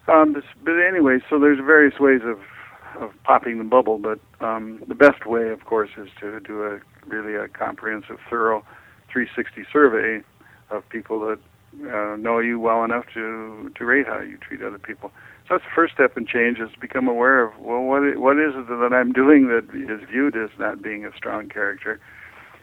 Um, 0.07 0.33
but 0.63 0.73
anyway, 0.79 1.19
so 1.29 1.39
there's 1.39 1.59
various 1.59 1.99
ways 1.99 2.21
of 2.23 2.39
of 2.99 3.11
popping 3.23 3.57
the 3.57 3.63
bubble, 3.63 3.97
but 3.97 4.19
um, 4.45 4.83
the 4.87 4.95
best 4.95 5.25
way, 5.25 5.49
of 5.49 5.63
course, 5.63 5.91
is 5.97 6.09
to 6.19 6.41
do 6.41 6.63
a 6.63 6.79
really 7.07 7.35
a 7.35 7.47
comprehensive, 7.47 8.17
thorough 8.29 8.63
360 9.11 9.63
survey 9.71 10.21
of 10.69 10.87
people 10.89 11.19
that 11.21 11.39
uh, 11.89 12.17
know 12.17 12.39
you 12.39 12.59
well 12.59 12.83
enough 12.83 13.05
to 13.13 13.71
to 13.75 13.85
rate 13.85 14.05
how 14.07 14.19
you 14.19 14.37
treat 14.37 14.61
other 14.61 14.79
people. 14.79 15.11
So 15.47 15.55
that's 15.55 15.63
the 15.63 15.75
first 15.75 15.93
step 15.93 16.17
in 16.17 16.25
change 16.25 16.59
is 16.59 16.69
become 16.79 17.07
aware 17.07 17.43
of 17.43 17.59
well, 17.59 17.81
what 17.81 18.01
what 18.17 18.37
is 18.37 18.53
it 18.55 18.67
that 18.67 18.91
I'm 18.93 19.13
doing 19.13 19.47
that 19.47 19.69
is 19.73 20.07
viewed 20.09 20.35
as 20.35 20.49
not 20.59 20.81
being 20.81 21.05
a 21.05 21.15
strong 21.15 21.47
character, 21.47 21.99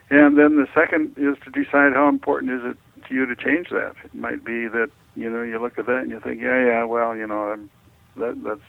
and 0.09 0.37
then 0.37 0.55
the 0.55 0.67
second 0.73 1.15
is 1.17 1.37
to 1.43 1.51
decide 1.51 1.93
how 1.93 2.09
important 2.09 2.51
is 2.51 2.61
it 2.63 2.77
to 3.07 3.13
you 3.13 3.25
to 3.25 3.35
change 3.35 3.69
that. 3.69 3.93
It 4.03 4.15
might 4.15 4.43
be 4.43 4.67
that 4.67 4.89
you 5.15 5.29
know 5.29 5.43
you 5.43 5.59
look 5.59 5.77
at 5.77 5.85
that 5.85 5.99
and 5.99 6.11
you 6.11 6.19
think, 6.19 6.41
yeah, 6.41 6.65
yeah, 6.65 6.83
well, 6.83 7.15
you 7.15 7.27
know, 7.27 7.51
I'm, 7.51 7.69
that 8.17 8.41
that's 8.43 8.61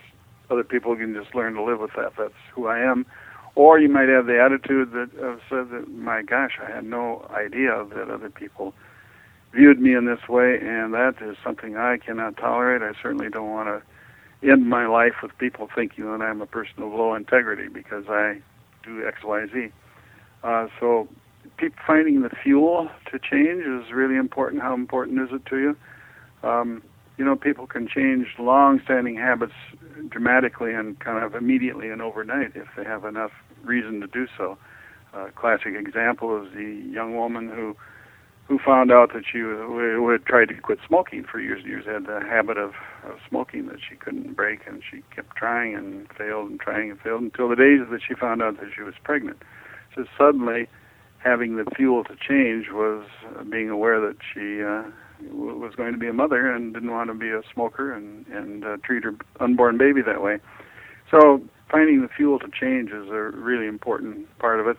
other 0.51 0.65
people 0.65 0.97
can 0.97 1.15
just 1.15 1.35
learn 1.35 1.55
to 1.55 1.63
live 1.63 1.81
with 1.81 1.93
that. 1.97 2.13
That's 2.19 2.35
who 2.55 2.67
I 2.67 2.81
am. 2.81 3.07
Or 3.55 3.79
you 3.79 3.89
might 3.89 4.09
have 4.09 4.27
the 4.27 4.41
attitude 4.41 4.93
that 4.93 5.11
of 5.23 5.41
said 5.49 5.71
that, 5.71 5.89
my 5.89 6.23
gosh, 6.23 6.59
I 6.63 6.71
had 6.71 6.85
no 6.85 7.27
idea 7.31 7.85
that 7.95 8.11
other 8.11 8.31
people 8.31 8.75
viewed 9.53 9.81
me 9.81 9.95
in 9.95 10.07
this 10.07 10.29
way, 10.29 10.59
and 10.61 10.95
that 10.95 11.15
is 11.21 11.37
something 11.43 11.77
I 11.77 11.99
cannot 11.99 12.37
tolerate. 12.37 12.83
I 12.83 12.93
certainly 13.03 13.29
don't 13.29 13.51
want 13.51 13.69
to 13.69 14.49
end 14.49 14.69
my 14.69 14.87
life 14.87 15.15
with 15.23 15.37
people 15.39 15.69
thinking 15.75 16.05
that 16.05 16.23
I'm 16.23 16.41
a 16.41 16.47
person 16.47 16.83
of 16.83 16.93
low 16.93 17.15
integrity 17.15 17.69
because 17.69 18.05
I 18.09 18.41
do 18.85 19.07
X, 19.07 19.19
Y, 19.25 19.47
Z. 19.53 19.69
Uh, 20.43 20.69
so, 20.79 21.09
keep 21.59 21.75
finding 21.87 22.23
the 22.23 22.31
fuel 22.43 22.89
to 23.11 23.19
change 23.19 23.65
is 23.65 23.93
really 23.93 24.17
important. 24.17 24.63
How 24.63 24.75
important 24.75 25.21
is 25.21 25.29
it 25.33 25.47
to 25.47 25.59
you? 25.59 25.77
Um, 26.49 26.83
you 27.19 27.25
know, 27.25 27.37
people 27.37 27.67
can 27.67 27.87
change 27.87 28.27
long-standing 28.39 29.17
habits 29.17 29.53
dramatically 30.09 30.73
and 30.73 30.99
kind 31.01 31.23
of 31.23 31.35
immediately 31.35 31.91
and 31.91 32.01
overnight 32.01 32.53
if 32.55 32.69
they 32.77 32.85
have 32.85 33.05
enough 33.05 33.33
reason 33.63 34.01
to 34.01 34.07
do 34.07 34.27
so. 34.39 34.57
A 35.13 35.19
uh, 35.19 35.31
classic 35.33 35.75
example 35.77 36.43
is 36.43 36.53
the 36.55 36.83
young 36.91 37.17
woman 37.17 37.49
who 37.49 37.77
who 38.51 38.59
found 38.59 38.91
out 38.91 39.13
that 39.13 39.23
she 39.31 39.39
who 39.39 40.11
had 40.11 40.25
tried 40.27 40.49
to 40.49 40.55
quit 40.55 40.81
smoking 40.85 41.23
for 41.23 41.39
years 41.39 41.61
and 41.63 41.71
years, 41.71 41.87
had 41.87 42.07
the 42.07 42.19
habit 42.27 42.59
of, 42.59 42.73
of 43.05 43.17
smoking 43.29 43.67
that 43.67 43.77
she 43.89 43.95
couldn't 43.95 44.35
break, 44.35 44.67
and 44.67 44.83
she 44.91 45.03
kept 45.15 45.37
trying 45.37 45.77
and 45.77 46.09
failed 46.19 46.51
and 46.51 46.59
trying 46.59 46.91
and 46.91 46.99
failed 47.01 47.23
until 47.23 47.49
the 47.49 47.55
days 47.55 47.79
that 47.89 48.01
she 48.07 48.13
found 48.13 48.43
out 48.43 48.59
that 48.59 48.71
she 48.75 48.83
was 48.83 48.95
pregnant. 49.05 49.41
So 49.95 50.05
suddenly, 50.19 50.67
having 51.23 51.57
the 51.57 51.65
fuel 51.77 52.05
to 52.05 52.17
change 52.17 52.71
was 52.71 53.07
being 53.50 53.71
aware 53.71 54.00
that 54.00 54.17
she 54.33 54.62
uh, 54.62 54.83
was 55.33 55.75
going 55.75 55.93
to 55.93 55.99
be 55.99 56.09
a 56.09 56.12
mother 56.12 56.50
and 56.50 56.73
didn't 56.73 56.91
want 56.91 57.09
to 57.11 57.15
be 57.15 57.31
a 57.31 57.43
smoker 57.53 57.93
and 57.93 58.27
and 58.29 58.65
uh, 58.65 58.77
treat 58.83 59.05
her 59.05 59.15
unborn 59.39 59.79
baby 59.79 60.03
that 60.03 60.23
way. 60.23 60.39
So 61.11 61.43
finding 61.71 62.03
the 62.03 62.09
fuel 62.09 62.39
to 62.39 62.49
change 62.49 62.91
is 62.91 63.09
a 63.09 63.31
really 63.37 63.67
important 63.67 64.27
part 64.39 64.61
of 64.61 64.67
it 64.67 64.79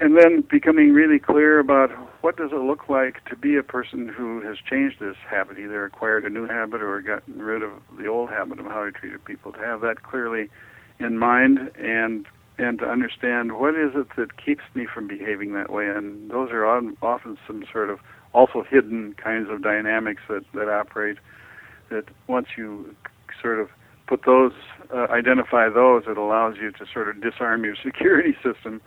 and 0.00 0.16
then 0.18 0.42
becoming 0.50 0.92
really 0.92 1.18
clear 1.18 1.58
about 1.58 1.90
what 2.22 2.36
does 2.36 2.50
it 2.52 2.60
look 2.60 2.88
like 2.88 3.24
to 3.26 3.36
be 3.36 3.56
a 3.56 3.62
person 3.62 4.08
who 4.08 4.40
has 4.40 4.56
changed 4.58 4.98
this 4.98 5.16
habit, 5.28 5.58
either 5.58 5.84
acquired 5.84 6.24
a 6.24 6.30
new 6.30 6.46
habit 6.46 6.82
or 6.82 7.00
gotten 7.00 7.40
rid 7.40 7.62
of 7.62 7.70
the 7.98 8.06
old 8.06 8.30
habit 8.30 8.58
of 8.58 8.66
how 8.66 8.84
he 8.84 8.90
treated 8.90 9.24
people. 9.24 9.52
To 9.52 9.58
have 9.60 9.80
that 9.82 10.02
clearly 10.02 10.50
in 10.98 11.18
mind 11.18 11.70
and 11.78 12.26
and 12.58 12.78
to 12.78 12.84
understand 12.86 13.58
what 13.58 13.74
is 13.74 13.92
it 13.94 14.06
that 14.16 14.36
keeps 14.36 14.62
me 14.74 14.86
from 14.92 15.08
behaving 15.08 15.54
that 15.54 15.72
way, 15.72 15.88
and 15.88 16.30
those 16.30 16.50
are 16.50 16.64
often 16.66 17.38
some 17.46 17.64
sort 17.70 17.90
of 17.90 17.98
also 18.32 18.62
hidden 18.68 19.14
kinds 19.14 19.48
of 19.50 19.62
dynamics 19.62 20.22
that 20.28 20.44
that 20.54 20.68
operate. 20.68 21.18
That 21.90 22.04
once 22.26 22.48
you 22.56 22.94
sort 23.40 23.60
of 23.60 23.68
put 24.06 24.24
those, 24.24 24.52
uh, 24.92 25.06
identify 25.10 25.68
those, 25.68 26.04
it 26.06 26.16
allows 26.16 26.56
you 26.60 26.70
to 26.72 26.86
sort 26.92 27.08
of 27.08 27.20
disarm 27.20 27.64
your 27.64 27.76
security 27.84 28.36
system 28.42 28.80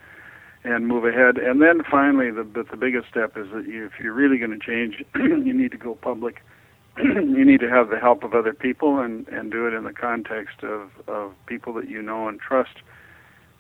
and 0.64 0.88
move 0.88 1.06
ahead. 1.06 1.38
And 1.38 1.62
then 1.62 1.82
finally, 1.90 2.32
the 2.32 2.44
the, 2.44 2.64
the 2.70 2.78
biggest 2.78 3.08
step 3.10 3.38
is 3.38 3.48
that 3.54 3.68
you, 3.68 3.86
if 3.86 3.94
you're 4.02 4.14
really 4.14 4.38
going 4.38 4.58
to 4.58 4.66
change, 4.66 5.04
you 5.16 5.54
need 5.54 5.72
to 5.72 5.78
go 5.78 5.96
public. 5.96 6.42
you 6.98 7.46
need 7.46 7.60
to 7.60 7.70
have 7.70 7.90
the 7.90 8.00
help 8.00 8.24
of 8.24 8.34
other 8.34 8.54
people 8.54 9.00
and 9.00 9.28
and 9.28 9.52
do 9.52 9.68
it 9.68 9.74
in 9.74 9.84
the 9.84 9.94
context 9.94 10.64
of 10.64 10.90
of 11.08 11.34
people 11.46 11.74
that 11.74 11.90
you 11.90 12.02
know 12.02 12.28
and 12.28 12.40
trust, 12.40 12.82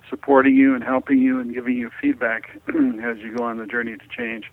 supporting 0.09 0.55
you 0.55 0.75
and 0.75 0.83
helping 0.83 1.19
you 1.19 1.39
and 1.39 1.53
giving 1.53 1.75
you 1.75 1.89
feedback 2.01 2.49
as 2.67 3.17
you 3.19 3.35
go 3.35 3.43
on 3.43 3.57
the 3.57 3.65
journey 3.65 3.95
to 3.97 4.07
change. 4.15 4.45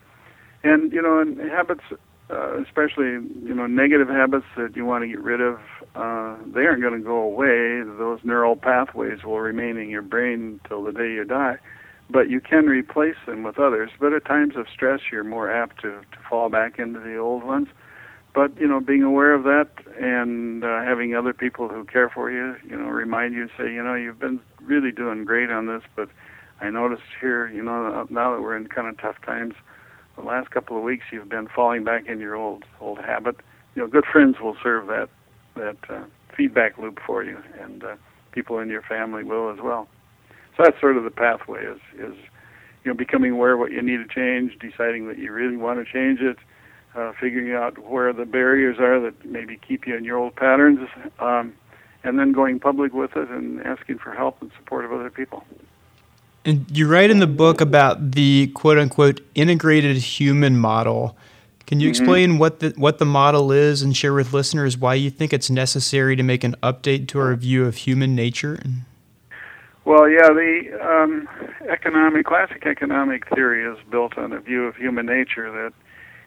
And 0.62 0.92
you 0.92 1.02
know, 1.02 1.20
and 1.20 1.38
habits. 1.50 1.82
Uh, 2.30 2.58
especially, 2.62 3.10
you 3.44 3.54
know, 3.54 3.66
negative 3.66 4.08
habits 4.08 4.46
that 4.56 4.74
you 4.74 4.86
want 4.86 5.02
to 5.02 5.08
get 5.08 5.20
rid 5.20 5.42
of, 5.42 5.56
uh, 5.94 6.34
they 6.46 6.64
aren't 6.64 6.80
going 6.80 6.98
to 6.98 7.04
go 7.04 7.18
away. 7.18 7.82
Those 7.98 8.18
neural 8.24 8.56
pathways 8.56 9.22
will 9.24 9.40
remain 9.40 9.76
in 9.76 9.90
your 9.90 10.00
brain 10.00 10.58
till 10.66 10.82
the 10.82 10.90
day 10.90 11.12
you 11.12 11.26
die 11.26 11.58
but 12.10 12.28
you 12.30 12.40
can 12.40 12.66
replace 12.66 13.16
them 13.26 13.42
with 13.42 13.58
others. 13.58 13.90
But 13.98 14.12
at 14.12 14.24
times 14.24 14.56
of 14.56 14.66
stress, 14.72 15.00
you're 15.10 15.24
more 15.24 15.50
apt 15.50 15.80
to, 15.82 15.90
to 15.90 16.18
fall 16.28 16.48
back 16.48 16.78
into 16.78 17.00
the 17.00 17.16
old 17.16 17.44
ones. 17.44 17.68
But 18.34 18.58
you 18.58 18.66
know, 18.66 18.80
being 18.80 19.04
aware 19.04 19.32
of 19.32 19.44
that 19.44 19.68
and 20.00 20.64
uh, 20.64 20.82
having 20.82 21.14
other 21.14 21.32
people 21.32 21.68
who 21.68 21.84
care 21.84 22.10
for 22.10 22.30
you, 22.30 22.56
you 22.68 22.76
know, 22.76 22.88
remind 22.88 23.34
you, 23.34 23.48
say, 23.56 23.72
you 23.72 23.82
know, 23.82 23.94
you've 23.94 24.18
been 24.18 24.40
really 24.60 24.90
doing 24.90 25.24
great 25.24 25.50
on 25.50 25.66
this, 25.66 25.82
but 25.94 26.08
I 26.60 26.70
noticed 26.70 27.02
here, 27.20 27.46
you 27.48 27.62
know, 27.62 28.06
now 28.10 28.34
that 28.34 28.42
we're 28.42 28.56
in 28.56 28.66
kind 28.66 28.88
of 28.88 28.98
tough 28.98 29.16
times, 29.24 29.54
the 30.16 30.22
last 30.22 30.50
couple 30.50 30.76
of 30.76 30.82
weeks 30.82 31.04
you've 31.12 31.28
been 31.28 31.48
falling 31.48 31.84
back 31.84 32.06
into 32.06 32.22
your 32.22 32.36
old 32.36 32.64
old 32.80 32.98
habit. 32.98 33.36
You 33.74 33.82
know, 33.82 33.88
good 33.88 34.04
friends 34.10 34.36
will 34.40 34.56
serve 34.62 34.88
that 34.88 35.08
that 35.56 35.76
uh, 35.88 36.04
feedback 36.36 36.78
loop 36.78 36.98
for 37.06 37.22
you, 37.22 37.38
and 37.60 37.84
uh, 37.84 37.96
people 38.32 38.58
in 38.58 38.68
your 38.68 38.82
family 38.82 39.22
will 39.22 39.50
as 39.50 39.58
well. 39.62 39.88
So 40.56 40.64
that's 40.64 40.80
sort 40.80 40.96
of 40.96 41.04
the 41.04 41.10
pathway 41.10 41.64
is 41.64 41.80
is 41.98 42.16
you 42.84 42.90
know 42.90 42.94
becoming 42.94 43.32
aware 43.32 43.52
of 43.52 43.60
what 43.60 43.72
you 43.72 43.82
need 43.82 43.98
to 43.98 44.08
change, 44.08 44.58
deciding 44.58 45.06
that 45.08 45.18
you 45.18 45.32
really 45.32 45.56
want 45.56 45.84
to 45.84 45.92
change 45.92 46.20
it, 46.20 46.38
uh, 46.94 47.12
figuring 47.20 47.52
out 47.54 47.78
where 47.78 48.12
the 48.12 48.24
barriers 48.24 48.78
are 48.78 49.00
that 49.00 49.24
maybe 49.24 49.56
keep 49.56 49.86
you 49.86 49.96
in 49.96 50.04
your 50.04 50.18
old 50.18 50.36
patterns, 50.36 50.88
um, 51.18 51.52
and 52.02 52.18
then 52.18 52.32
going 52.32 52.60
public 52.60 52.92
with 52.92 53.16
it 53.16 53.28
and 53.30 53.60
asking 53.62 53.98
for 53.98 54.12
help 54.12 54.40
and 54.40 54.50
support 54.58 54.84
of 54.84 54.92
other 54.92 55.10
people. 55.10 55.44
And 56.44 56.66
you 56.70 56.86
write 56.86 57.10
in 57.10 57.20
the 57.20 57.26
book 57.26 57.60
about 57.60 58.12
the 58.12 58.48
quote 58.48 58.78
unquote 58.78 59.20
integrated 59.34 59.96
human 59.96 60.58
model. 60.58 61.16
Can 61.66 61.80
you 61.80 61.86
mm-hmm. 61.86 62.02
explain 62.02 62.30
mm-hmm. 62.30 62.38
what 62.38 62.60
the 62.60 62.74
what 62.76 62.98
the 62.98 63.06
model 63.06 63.50
is 63.50 63.80
and 63.80 63.96
share 63.96 64.12
with 64.12 64.32
listeners 64.32 64.76
why 64.76 64.94
you 64.94 65.10
think 65.10 65.32
it's 65.32 65.48
necessary 65.48 66.16
to 66.16 66.22
make 66.22 66.44
an 66.44 66.54
update 66.62 67.08
to 67.08 67.20
our 67.20 67.34
view 67.34 67.64
of 67.64 67.76
human 67.76 68.14
nature? 68.14 68.62
Well, 69.86 70.08
yeah, 70.08 70.28
the 70.28 70.78
um, 70.82 71.28
economic 71.68 72.26
classic 72.26 72.66
economic 72.66 73.28
theory 73.34 73.64
is 73.64 73.78
built 73.90 74.16
on 74.18 74.32
a 74.32 74.40
view 74.40 74.64
of 74.64 74.76
human 74.76 75.06
nature 75.06 75.50
that 75.50 75.72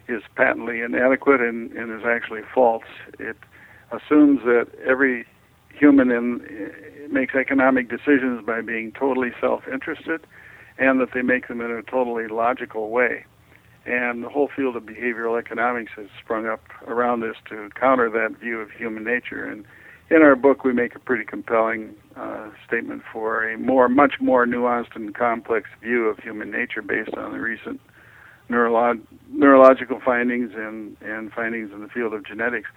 is 0.07 0.21
patently 0.35 0.81
inadequate 0.81 1.41
and, 1.41 1.71
and 1.71 1.91
is 1.91 2.05
actually 2.05 2.41
false. 2.53 2.83
It 3.19 3.37
assumes 3.91 4.41
that 4.43 4.67
every 4.85 5.25
human 5.73 6.11
in, 6.11 6.71
makes 7.11 7.35
economic 7.35 7.89
decisions 7.89 8.45
by 8.45 8.61
being 8.61 8.91
totally 8.91 9.29
self-interested, 9.39 10.25
and 10.77 10.99
that 10.99 11.09
they 11.13 11.21
make 11.21 11.47
them 11.47 11.61
in 11.61 11.71
a 11.71 11.83
totally 11.83 12.27
logical 12.27 12.89
way. 12.89 13.25
And 13.85 14.23
the 14.23 14.29
whole 14.29 14.49
field 14.53 14.75
of 14.75 14.83
behavioral 14.83 15.39
economics 15.39 15.91
has 15.95 16.07
sprung 16.21 16.45
up 16.45 16.61
around 16.85 17.21
this 17.21 17.37
to 17.49 17.69
counter 17.79 18.09
that 18.09 18.37
view 18.39 18.59
of 18.59 18.69
human 18.71 19.03
nature 19.03 19.45
and 19.45 19.65
in 20.09 20.21
our 20.21 20.35
book, 20.35 20.63
we 20.63 20.71
make 20.71 20.95
a 20.95 20.99
pretty 20.99 21.25
compelling 21.25 21.93
uh, 22.15 22.49
statement 22.65 23.01
for 23.11 23.49
a 23.49 23.57
more, 23.57 23.89
much 23.89 24.15
more 24.21 24.45
nuanced 24.45 24.95
and 24.95 25.13
complex 25.13 25.69
view 25.81 26.07
of 26.07 26.17
human 26.19 26.49
nature 26.49 26.81
based 26.81 27.15
on 27.17 27.33
the 27.33 27.39
recent 27.39 27.81
neurolog- 28.49 29.05
neurological 29.29 29.99
findings 30.03 30.51
and, 30.55 30.97
and 31.01 31.31
findings 31.31 31.71
in 31.71 31.81
the 31.81 31.87
field 31.87 32.13
of 32.13 32.25
genetics. 32.25 32.69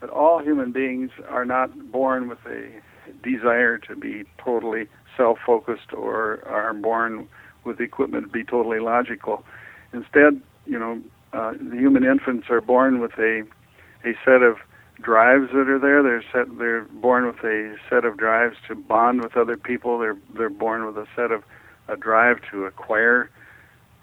But 0.00 0.10
all 0.10 0.42
human 0.42 0.72
beings 0.72 1.10
are 1.28 1.44
not 1.44 1.92
born 1.92 2.28
with 2.28 2.38
a 2.46 2.68
desire 3.22 3.78
to 3.78 3.96
be 3.96 4.24
totally 4.42 4.88
self-focused 5.16 5.92
or 5.92 6.46
are 6.48 6.74
born 6.74 7.28
with 7.64 7.80
equipment 7.80 8.26
to 8.26 8.32
be 8.32 8.44
totally 8.44 8.80
logical. 8.80 9.44
Instead, 9.92 10.40
you 10.66 10.78
know, 10.78 11.00
uh, 11.32 11.52
the 11.52 11.76
human 11.76 12.04
infants 12.04 12.48
are 12.50 12.60
born 12.60 13.00
with 13.00 13.12
a 13.18 13.42
a 14.04 14.14
set 14.24 14.42
of 14.42 14.56
drives 15.00 15.48
that 15.52 15.68
are 15.68 15.78
there. 15.78 16.02
They're 16.02 16.24
set. 16.32 16.58
They're 16.58 16.84
born 16.84 17.26
with 17.26 17.42
a 17.44 17.76
set 17.88 18.04
of 18.04 18.16
drives 18.16 18.56
to 18.68 18.74
bond 18.74 19.22
with 19.22 19.36
other 19.36 19.56
people. 19.56 19.98
They're 19.98 20.18
they're 20.36 20.50
born 20.50 20.84
with 20.84 20.96
a 20.96 21.06
set 21.14 21.30
of 21.30 21.44
a 21.88 21.96
drive 21.96 22.38
to 22.50 22.64
acquire 22.64 23.30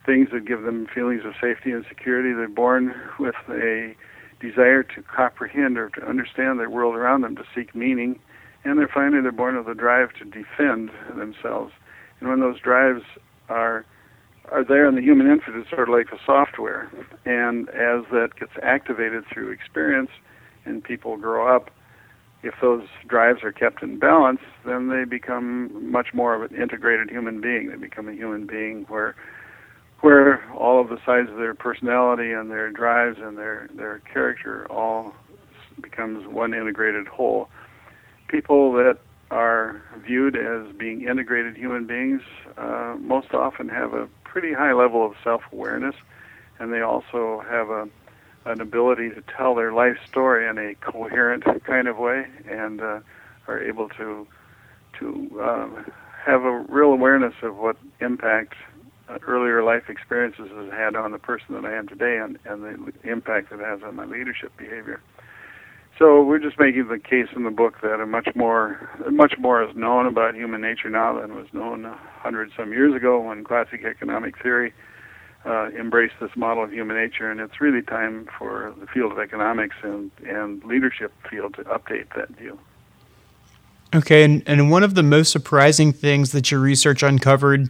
things 0.10 0.30
that 0.34 0.48
give 0.48 0.64
them 0.64 0.88
feelings 0.94 1.22
of 1.24 1.34
safety 1.40 1.72
and 1.72 1.86
security. 1.88 2.34
They're 2.34 2.50
born 2.50 2.96
with 3.20 3.36
a 3.48 3.94
desire 4.42 4.82
to 4.82 5.04
comprehend 5.04 5.78
or 5.78 5.90
to 5.90 6.02
understand 6.04 6.60
their 6.60 6.70
world 6.70 6.96
around 6.96 7.22
them, 7.22 7.36
to 7.36 7.44
seek 7.54 7.76
meaning, 7.76 8.20
and 8.64 8.80
they're 8.80 8.90
finally 8.92 9.22
they're 9.22 9.32
born 9.32 9.56
with 9.56 9.68
a 9.68 9.76
drive 9.76 10.10
to 10.18 10.26
defend 10.26 10.90
themselves. 11.16 11.74
And 12.20 12.30
when 12.30 12.40
those 12.40 12.60
drives 12.60 13.04
are 13.50 13.86
are 14.52 14.64
there 14.64 14.88
in 14.88 14.96
the 14.96 15.02
human 15.02 15.28
infant, 15.30 15.58
it's 15.58 15.70
sort 15.70 15.90
of 15.90 15.94
like 15.94 16.08
a 16.12 16.18
software. 16.26 16.90
And 17.26 17.70
as 17.70 18.10
that 18.12 18.30
gets 18.40 18.54
activated 18.64 19.26
through 19.32 19.52
experience, 19.52 20.10
and 20.66 20.84
people 20.84 21.18
grow 21.18 21.56
up, 21.56 21.70
if 22.42 22.56
those 22.62 22.88
drives 23.08 23.44
are 23.44 23.52
kept 23.52 23.84
in 23.84 24.00
balance, 24.00 24.40
then 24.66 24.90
they 24.90 25.04
become 25.04 25.92
much 25.92 26.08
more 26.16 26.34
of 26.34 26.50
an 26.50 26.60
integrated 26.60 27.12
human 27.12 27.42
being. 27.42 27.70
They 27.70 27.76
become 27.76 28.08
a 28.08 28.14
human 28.14 28.48
being 28.48 28.86
where 28.88 29.16
where 30.02 30.44
all 30.54 30.80
of 30.80 30.90
the 30.90 30.98
sides 31.06 31.30
of 31.30 31.38
their 31.38 31.54
personality 31.54 32.32
and 32.32 32.50
their 32.50 32.72
drives 32.72 33.18
and 33.20 33.38
their 33.38 33.70
their 33.74 34.00
character 34.12 34.66
all 34.72 35.14
becomes 35.82 36.28
one 36.28 36.54
integrated 36.54 37.08
whole. 37.08 37.50
People 38.28 38.74
that 38.74 38.98
are 39.32 39.82
viewed 39.98 40.36
as 40.36 40.74
being 40.76 41.08
integrated 41.08 41.56
human 41.56 41.86
beings 41.86 42.22
uh, 42.58 42.96
most 43.00 43.34
often 43.34 43.70
have 43.70 43.94
a 43.94 44.08
pretty 44.24 44.54
high 44.54 44.74
level 44.74 45.06
of 45.06 45.14
self-awareness, 45.24 45.96
and 46.60 46.74
they 46.74 46.82
also 46.82 47.44
have 47.50 47.70
a 47.70 47.88
an 48.46 48.62
ability 48.62 49.10
to 49.10 49.22
tell 49.38 49.54
their 49.54 49.74
life 49.74 49.98
story 50.10 50.48
in 50.48 50.58
a 50.58 50.74
coherent 50.76 51.44
kind 51.66 51.88
of 51.88 51.98
way, 51.98 52.26
and 52.50 52.82
uh, 52.82 53.00
are 53.48 53.62
able 53.62 53.90
to 53.90 54.26
to 54.98 55.42
um, 55.42 55.86
have 56.26 56.44
a 56.44 56.66
real 56.70 56.92
awareness 56.92 57.34
of 57.42 57.58
what 57.58 57.78
impact 58.02 58.54
earlier 59.28 59.64
life 59.64 59.90
experiences 59.90 60.50
has 60.56 60.72
had 60.72 60.96
on 60.96 61.12
the 61.12 61.20
person 61.20 61.56
that 61.56 61.66
I 61.66 61.76
am 61.76 61.88
today, 61.88 62.18
and, 62.18 62.38
and 62.46 62.64
the 62.64 63.10
impact 63.10 63.52
it 63.52 63.60
has 63.60 63.82
on 63.84 63.96
my 63.96 64.06
leadership 64.06 64.56
behavior. 64.58 65.02
So 65.98 66.24
we're 66.24 66.40
just 66.40 66.58
making 66.58 66.88
the 66.88 66.98
case 66.98 67.28
in 67.36 67.44
the 67.44 67.52
book 67.52 67.82
that 67.82 68.00
a 68.00 68.06
much 68.06 68.30
more 68.34 68.90
much 69.12 69.34
more 69.38 69.62
is 69.64 69.76
known 69.76 70.06
about 70.06 70.34
human 70.34 70.62
nature 70.62 70.90
now 70.90 71.20
than 71.20 71.36
was 71.36 71.48
known 71.52 71.84
a 71.84 71.94
hundred 72.22 72.52
some 72.56 72.72
years 72.72 72.96
ago 72.96 73.20
when 73.20 73.44
classic 73.44 73.84
economic 73.84 74.42
theory 74.42 74.74
uh, 75.46 75.70
embrace 75.78 76.12
this 76.22 76.32
model 76.36 76.64
of 76.64 76.72
human 76.72 76.96
nature, 76.96 77.30
and 77.30 77.40
it's 77.40 77.60
really 77.60 77.82
time 77.82 78.28
for 78.38 78.74
the 78.80 78.88
field 78.88 79.12
of 79.12 79.20
economics 79.20 79.76
and, 79.84 80.12
and 80.26 80.64
leadership 80.64 81.12
field 81.30 81.54
to 81.56 81.64
update 81.64 82.14
that 82.16 82.30
view. 82.30 82.60
Okay, 83.94 84.24
and, 84.24 84.44
and 84.46 84.70
one 84.70 84.84
of 84.84 84.94
the 84.94 85.02
most 85.02 85.32
surprising 85.32 85.92
things 85.92 86.32
that 86.32 86.52
your 86.52 86.60
research 86.60 87.02
uncovered 87.02 87.70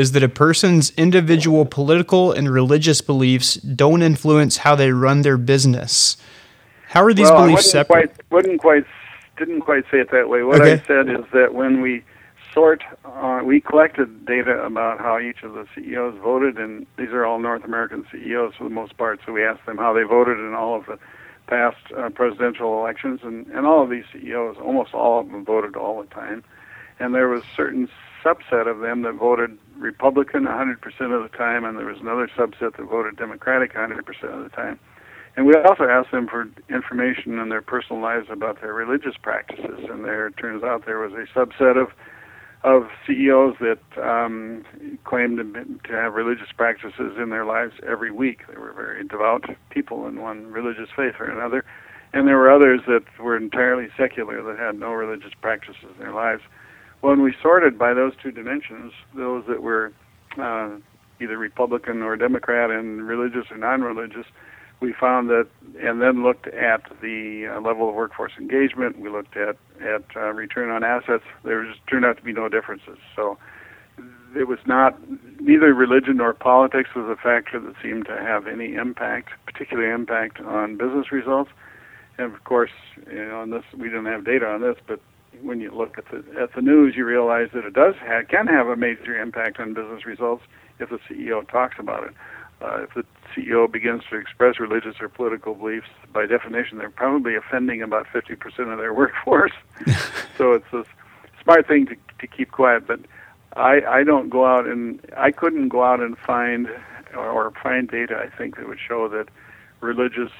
is 0.00 0.12
that 0.12 0.22
a 0.22 0.28
person's 0.28 0.90
individual 0.96 1.66
political 1.66 2.32
and 2.32 2.50
religious 2.50 3.02
beliefs 3.02 3.56
don't 3.56 4.00
influence 4.00 4.56
how 4.58 4.74
they 4.74 4.90
run 4.90 5.20
their 5.20 5.36
business. 5.36 6.16
How 6.88 7.04
are 7.04 7.12
these 7.12 7.28
well, 7.28 7.44
beliefs 7.44 7.68
I 7.68 7.84
separate? 7.84 8.14
Quite, 8.14 8.30
wouldn't 8.30 8.60
quite 8.60 8.84
didn't 9.36 9.60
quite 9.60 9.84
say 9.90 9.98
it 9.98 10.10
that 10.10 10.30
way. 10.30 10.42
What 10.42 10.62
okay. 10.62 10.82
I 10.82 10.86
said 10.86 11.08
is 11.10 11.24
that 11.32 11.54
when 11.54 11.82
we 11.82 12.02
sort. 12.52 12.82
Uh, 13.04 13.40
we 13.44 13.60
collected 13.60 14.26
data 14.26 14.62
about 14.64 14.98
how 14.98 15.20
each 15.20 15.42
of 15.42 15.52
the 15.52 15.66
CEOs 15.74 16.18
voted, 16.22 16.56
and 16.58 16.86
these 16.98 17.10
are 17.10 17.24
all 17.24 17.38
North 17.38 17.64
American 17.64 18.04
CEOs 18.10 18.54
for 18.56 18.64
the 18.64 18.70
most 18.70 18.96
part. 18.96 19.20
So 19.24 19.32
we 19.32 19.44
asked 19.44 19.66
them 19.66 19.76
how 19.76 19.92
they 19.92 20.02
voted 20.02 20.38
in 20.38 20.54
all 20.54 20.76
of 20.76 20.86
the 20.86 20.98
past 21.46 21.76
uh, 21.96 22.08
presidential 22.10 22.78
elections, 22.80 23.20
and, 23.22 23.46
and 23.48 23.66
all 23.66 23.84
of 23.84 23.90
these 23.90 24.04
CEOs, 24.12 24.56
almost 24.56 24.94
all 24.94 25.20
of 25.20 25.30
them, 25.30 25.44
voted 25.44 25.76
all 25.76 26.02
the 26.02 26.08
time. 26.08 26.42
And 26.98 27.14
there 27.14 27.28
was 27.28 27.42
a 27.42 27.54
certain 27.56 27.88
subset 28.24 28.66
of 28.66 28.80
them 28.80 29.02
that 29.02 29.14
voted 29.14 29.58
Republican 29.80 30.44
100% 30.44 30.76
of 31.12 31.30
the 31.30 31.36
time, 31.36 31.64
and 31.64 31.78
there 31.78 31.86
was 31.86 32.00
another 32.00 32.28
subset 32.36 32.76
that 32.76 32.88
voted 32.88 33.16
Democratic 33.16 33.74
100% 33.74 33.98
of 34.24 34.42
the 34.42 34.50
time. 34.50 34.78
And 35.36 35.46
we 35.46 35.54
also 35.54 35.84
asked 35.84 36.10
them 36.10 36.26
for 36.28 36.48
information 36.68 37.38
in 37.38 37.48
their 37.48 37.62
personal 37.62 38.02
lives 38.02 38.26
about 38.30 38.60
their 38.60 38.74
religious 38.74 39.14
practices, 39.20 39.86
and 39.88 40.04
there 40.04 40.26
it 40.26 40.36
turns 40.36 40.62
out 40.62 40.86
there 40.86 40.98
was 40.98 41.12
a 41.12 41.26
subset 41.38 41.80
of 41.80 41.88
of 42.62 42.88
CEOs 43.06 43.54
that 43.60 43.80
um, 44.02 44.64
claimed 45.04 45.38
to, 45.38 45.88
to 45.88 45.96
have 45.96 46.12
religious 46.12 46.48
practices 46.54 47.16
in 47.16 47.30
their 47.30 47.46
lives 47.46 47.72
every 47.88 48.10
week. 48.10 48.40
They 48.48 48.58
were 48.58 48.72
very 48.72 49.02
devout 49.02 49.44
people 49.70 50.06
in 50.06 50.20
one 50.20 50.46
religious 50.52 50.90
faith 50.94 51.14
or 51.18 51.30
another. 51.30 51.64
And 52.12 52.28
there 52.28 52.36
were 52.36 52.52
others 52.52 52.80
that 52.86 53.04
were 53.18 53.36
entirely 53.36 53.88
secular 53.96 54.42
that 54.42 54.58
had 54.58 54.78
no 54.78 54.92
religious 54.92 55.32
practices 55.40 55.86
in 55.94 55.98
their 56.00 56.12
lives. 56.12 56.42
When 57.00 57.22
we 57.22 57.34
sorted 57.42 57.78
by 57.78 57.94
those 57.94 58.12
two 58.22 58.30
dimensions, 58.30 58.92
those 59.14 59.44
that 59.48 59.62
were 59.62 59.92
uh, 60.38 60.76
either 61.20 61.38
Republican 61.38 62.02
or 62.02 62.16
Democrat 62.16 62.70
and 62.70 63.06
religious 63.06 63.50
or 63.50 63.56
non 63.56 63.82
religious, 63.82 64.26
we 64.80 64.94
found 64.98 65.28
that, 65.28 65.46
and 65.82 66.00
then 66.00 66.22
looked 66.22 66.46
at 66.48 66.82
the 67.02 67.52
uh, 67.54 67.60
level 67.60 67.88
of 67.88 67.94
workforce 67.94 68.32
engagement. 68.38 68.98
We 68.98 69.10
looked 69.10 69.36
at 69.36 69.56
at 69.80 70.04
uh, 70.16 70.32
return 70.32 70.70
on 70.70 70.84
assets. 70.84 71.24
There 71.44 71.64
just 71.64 71.86
turned 71.88 72.04
out 72.04 72.16
to 72.16 72.22
be 72.22 72.32
no 72.32 72.48
differences. 72.48 72.98
So 73.14 73.38
it 74.36 74.48
was 74.48 74.58
not 74.66 74.98
neither 75.40 75.74
religion 75.74 76.16
nor 76.18 76.32
politics 76.32 76.90
was 76.94 77.06
a 77.10 77.16
factor 77.16 77.60
that 77.60 77.74
seemed 77.82 78.06
to 78.06 78.16
have 78.16 78.46
any 78.46 78.74
impact, 78.74 79.30
particular 79.44 79.92
impact 79.92 80.40
on 80.40 80.76
business 80.76 81.12
results. 81.12 81.50
And 82.18 82.34
of 82.34 82.44
course, 82.44 82.70
you 83.10 83.26
know, 83.26 83.40
on 83.40 83.50
this 83.50 83.64
we 83.76 83.88
didn't 83.88 84.06
have 84.06 84.24
data 84.24 84.46
on 84.46 84.60
this, 84.60 84.76
but 84.86 85.00
when 85.42 85.60
you 85.60 85.70
look 85.70 85.98
at 85.98 86.04
the 86.10 86.24
at 86.40 86.54
the 86.54 86.62
news, 86.62 86.94
you 86.96 87.04
realize 87.04 87.48
that 87.54 87.64
it 87.64 87.74
does 87.74 87.94
have, 87.96 88.28
can 88.28 88.46
have 88.46 88.68
a 88.68 88.76
major 88.76 89.20
impact 89.20 89.60
on 89.60 89.74
business 89.74 90.04
results 90.04 90.44
if 90.78 90.90
the 90.90 90.98
CEO 91.08 91.48
talks 91.48 91.76
about 91.78 92.04
it. 92.04 92.14
Uh, 92.62 92.82
if 92.82 92.94
the 92.94 93.04
CEO 93.34 93.70
begins 93.70 94.02
to 94.10 94.16
express 94.16 94.60
religious 94.60 94.96
or 95.00 95.08
political 95.08 95.54
beliefs, 95.54 95.86
by 96.12 96.26
definition, 96.26 96.76
they're 96.76 96.90
probably 96.90 97.34
offending 97.34 97.80
about 97.80 98.06
50% 98.08 98.36
of 98.70 98.78
their 98.78 98.92
workforce. 99.02 99.52
so 100.36 100.52
it's 100.52 100.72
a 100.72 100.84
smart 101.42 101.66
thing 101.66 101.86
to, 101.86 101.96
to 102.18 102.26
keep 102.26 102.50
quiet. 102.50 102.86
But 102.86 103.00
I, 103.54 103.80
I 103.88 104.04
don't 104.04 104.28
go 104.28 104.44
out 104.44 104.66
and 104.66 105.00
I 105.16 105.30
couldn't 105.30 105.68
go 105.68 105.84
out 105.84 106.00
and 106.00 106.18
find 106.18 106.68
or, 107.14 107.30
or 107.30 107.52
find 107.62 107.88
data. 107.88 108.16
I 108.16 108.36
think 108.36 108.56
that 108.56 108.68
would 108.68 108.78
show 108.78 109.08
that 109.08 109.26
religious 109.80 110.32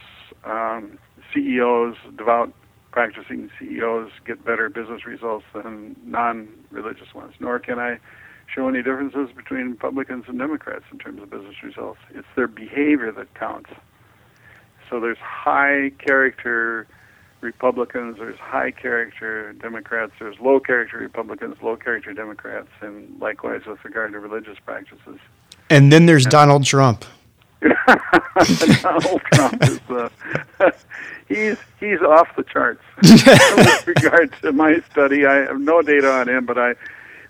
um, 0.45 0.99
CEOs, 1.33 1.97
devout 2.17 2.53
practicing 2.91 3.51
CEOs, 3.59 4.11
get 4.25 4.45
better 4.45 4.69
business 4.69 5.07
results 5.07 5.45
than 5.55 5.97
non-religious 6.05 7.15
ones. 7.15 7.35
Nor 7.41 7.59
can 7.59 7.79
I 7.79 7.99
show 8.55 8.69
any 8.69 8.79
differences 8.79 9.31
between 9.35 9.71
Republicans 9.71 10.25
and 10.27 10.39
Democrats 10.39 10.85
in 10.91 10.99
terms 10.99 11.23
of 11.23 11.31
business 11.31 11.63
results. 11.63 12.01
It's 12.15 12.27
their 12.35 12.49
behavior 12.49 13.13
that 13.13 13.33
counts. 13.35 13.71
So 14.89 14.99
there's 14.99 15.19
high 15.19 15.93
character 15.99 16.87
Republicans, 17.41 18.17
there's 18.19 18.39
high 18.39 18.71
character 18.71 19.53
Democrats, 19.55 20.13
there's 20.19 20.39
low 20.41 20.61
character 20.61 20.99
Republicans, 20.99 21.57
low 21.63 21.77
character 21.77 22.13
Democrats, 22.13 22.69
and 22.81 23.19
likewise 23.21 23.63
with 23.67 23.83
regard 23.85 24.13
to 24.13 24.19
religious 24.19 24.59
practices. 24.65 25.19
And 25.71 25.93
then 25.93 26.07
there's 26.07 26.27
Donald 26.27 26.65
Trump. 26.65 27.05
Donald 28.83 29.23
Trump 29.33 29.63
is 29.63 29.81
uh, 29.89 30.09
he's 31.31 31.57
he's 31.79 32.01
off 32.03 32.29
the 32.37 32.43
charts 32.43 32.83
with 33.03 33.87
regard 33.87 34.35
to 34.43 34.53
my 34.53 34.83
study. 34.91 35.25
I 35.25 35.37
have 35.47 35.61
no 35.61 35.81
data 35.81 36.11
on 36.13 36.29
him, 36.29 36.45
but 36.45 36.59
I 36.59 36.75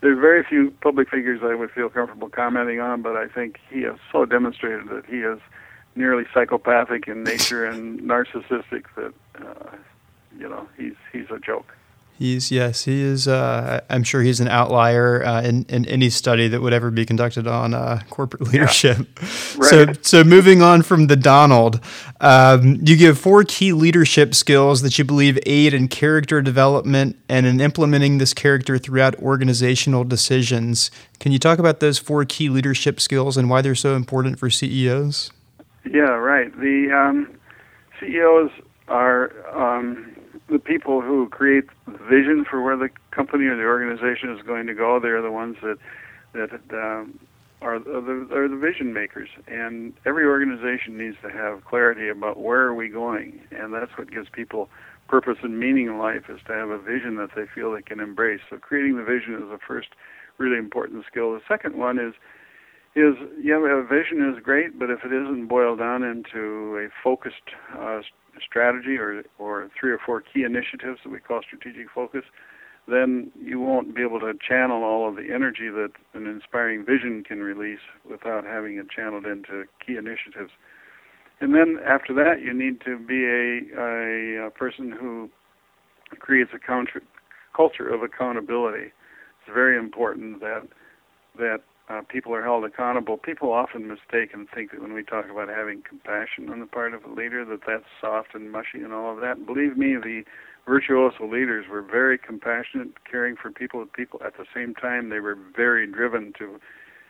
there's 0.00 0.18
very 0.18 0.42
few 0.42 0.72
public 0.80 1.08
figures 1.10 1.40
I 1.44 1.54
would 1.54 1.70
feel 1.70 1.90
comfortable 1.90 2.30
commenting 2.30 2.80
on, 2.80 3.02
but 3.02 3.16
I 3.16 3.28
think 3.28 3.60
he 3.70 3.82
has 3.82 3.96
so 4.10 4.24
demonstrated 4.24 4.88
that 4.88 5.04
he 5.06 5.18
is 5.18 5.38
nearly 5.94 6.24
psychopathic 6.32 7.06
in 7.06 7.22
nature 7.22 7.66
and 7.66 8.00
narcissistic 8.00 8.84
that 8.96 9.12
uh, 9.38 9.76
you 10.38 10.48
know 10.48 10.66
he's 10.76 10.94
he's 11.12 11.30
a 11.30 11.38
joke. 11.38 11.76
He's 12.20 12.50
yes, 12.50 12.84
he 12.84 13.00
is. 13.00 13.26
Uh, 13.26 13.80
I'm 13.88 14.04
sure 14.04 14.20
he's 14.20 14.40
an 14.40 14.48
outlier 14.48 15.24
uh, 15.24 15.40
in 15.40 15.64
in 15.70 15.86
any 15.86 16.10
study 16.10 16.48
that 16.48 16.60
would 16.60 16.74
ever 16.74 16.90
be 16.90 17.06
conducted 17.06 17.46
on 17.46 17.72
uh, 17.72 18.00
corporate 18.10 18.42
leadership. 18.52 18.98
Yeah. 18.98 19.28
Right. 19.56 19.70
So 19.70 19.92
so 20.02 20.24
moving 20.24 20.60
on 20.60 20.82
from 20.82 21.06
the 21.06 21.16
Donald, 21.16 21.80
um, 22.20 22.78
you 22.82 22.98
give 22.98 23.18
four 23.18 23.42
key 23.44 23.72
leadership 23.72 24.34
skills 24.34 24.82
that 24.82 24.98
you 24.98 25.04
believe 25.04 25.38
aid 25.46 25.72
in 25.72 25.88
character 25.88 26.42
development 26.42 27.16
and 27.26 27.46
in 27.46 27.58
implementing 27.58 28.18
this 28.18 28.34
character 28.34 28.76
throughout 28.76 29.14
organizational 29.16 30.04
decisions. 30.04 30.90
Can 31.20 31.32
you 31.32 31.38
talk 31.38 31.58
about 31.58 31.80
those 31.80 31.98
four 31.98 32.26
key 32.26 32.50
leadership 32.50 33.00
skills 33.00 33.38
and 33.38 33.48
why 33.48 33.62
they're 33.62 33.74
so 33.74 33.96
important 33.96 34.38
for 34.38 34.50
CEOs? 34.50 35.30
Yeah, 35.90 36.10
right. 36.10 36.54
The 36.60 36.92
um, 36.94 37.34
CEOs 37.98 38.50
are 38.88 39.32
um, 39.56 40.09
the 40.50 40.58
people 40.58 41.00
who 41.00 41.28
create 41.28 41.64
vision 41.86 42.44
for 42.48 42.62
where 42.62 42.76
the 42.76 42.88
company 43.10 43.44
or 43.44 43.56
the 43.56 43.64
organization 43.64 44.36
is 44.36 44.42
going 44.42 44.66
to 44.66 44.74
go. 44.74 44.98
They're 45.00 45.22
the 45.22 45.30
ones 45.30 45.56
that 45.62 45.78
that 46.32 46.52
um, 46.72 47.18
are 47.62 47.78
the 47.78 48.28
are 48.32 48.48
the 48.48 48.56
vision 48.56 48.92
makers. 48.92 49.28
And 49.46 49.92
every 50.04 50.24
organization 50.24 50.98
needs 50.98 51.16
to 51.22 51.30
have 51.30 51.64
clarity 51.64 52.08
about 52.08 52.40
where 52.40 52.62
are 52.62 52.74
we 52.74 52.88
going, 52.88 53.40
and 53.50 53.72
that's 53.72 53.92
what 53.96 54.10
gives 54.10 54.28
people 54.30 54.68
purpose 55.08 55.38
and 55.42 55.58
meaning 55.58 55.86
in 55.86 55.98
life 55.98 56.28
is 56.28 56.38
to 56.46 56.52
have 56.52 56.70
a 56.70 56.78
vision 56.78 57.16
that 57.16 57.30
they 57.34 57.44
feel 57.52 57.72
they 57.72 57.82
can 57.82 57.98
embrace. 57.98 58.40
So 58.48 58.58
creating 58.58 58.96
the 58.96 59.02
vision 59.02 59.34
is 59.34 59.50
the 59.50 59.58
first 59.66 59.88
really 60.38 60.56
important 60.56 61.04
skill. 61.10 61.32
The 61.32 61.40
second 61.48 61.76
one 61.76 61.98
is 61.98 62.14
is 62.96 63.14
yeah, 63.40 63.56
a 63.56 63.82
vision 63.82 64.32
is 64.34 64.42
great, 64.42 64.78
but 64.78 64.90
if 64.90 65.04
it 65.04 65.12
isn't 65.12 65.46
boiled 65.46 65.78
down 65.78 66.02
into 66.02 66.76
a 66.76 66.88
focused 67.04 67.50
uh, 67.78 68.00
strategy 68.46 68.96
or 68.96 69.22
or 69.38 69.70
three 69.78 69.90
or 69.90 69.98
four 70.04 70.20
key 70.20 70.42
initiatives 70.44 71.00
that 71.04 71.10
we 71.10 71.18
call 71.18 71.40
strategic 71.42 71.90
focus, 71.90 72.24
then 72.88 73.30
you 73.40 73.60
won't 73.60 73.94
be 73.94 74.02
able 74.02 74.20
to 74.20 74.32
channel 74.46 74.82
all 74.82 75.08
of 75.08 75.16
the 75.16 75.32
energy 75.32 75.68
that 75.68 75.90
an 76.14 76.26
inspiring 76.26 76.84
vision 76.84 77.22
can 77.24 77.40
release 77.40 77.84
without 78.08 78.44
having 78.44 78.76
it 78.78 78.90
channeled 78.90 79.26
into 79.26 79.64
key 79.84 79.96
initiatives. 79.96 80.50
And 81.40 81.54
then 81.54 81.78
after 81.86 82.12
that, 82.14 82.42
you 82.42 82.52
need 82.52 82.80
to 82.82 82.98
be 82.98 83.24
a, 83.24 83.80
a, 83.80 84.46
a 84.48 84.50
person 84.50 84.92
who 84.92 85.30
creates 86.18 86.50
a 86.54 86.58
counter, 86.58 87.02
culture 87.56 87.88
of 87.88 88.02
accountability. 88.02 88.92
It's 89.40 89.54
very 89.54 89.78
important 89.78 90.40
that 90.40 90.68
that 91.38 91.60
uh, 91.90 92.02
people 92.08 92.32
are 92.32 92.42
held 92.42 92.64
accountable. 92.64 93.16
People 93.16 93.52
often 93.52 93.88
mistake 93.88 94.30
and 94.32 94.48
think 94.54 94.70
that 94.70 94.80
when 94.80 94.92
we 94.92 95.02
talk 95.02 95.24
about 95.28 95.48
having 95.48 95.82
compassion 95.82 96.48
on 96.48 96.60
the 96.60 96.66
part 96.66 96.94
of 96.94 97.04
a 97.04 97.10
leader, 97.10 97.44
that 97.44 97.60
that's 97.66 97.84
soft 98.00 98.34
and 98.34 98.52
mushy 98.52 98.78
and 98.78 98.92
all 98.92 99.12
of 99.12 99.20
that. 99.20 99.44
Believe 99.44 99.76
me, 99.76 99.96
the 99.96 100.22
virtuoso 100.66 101.24
leaders 101.24 101.66
were 101.68 101.82
very 101.82 102.16
compassionate, 102.16 102.90
caring 103.10 103.34
for 103.34 103.50
people. 103.50 103.84
People 103.92 104.20
at 104.24 104.36
the 104.36 104.44
same 104.54 104.74
time, 104.74 105.08
they 105.08 105.18
were 105.18 105.36
very 105.56 105.86
driven 105.86 106.32
to 106.38 106.60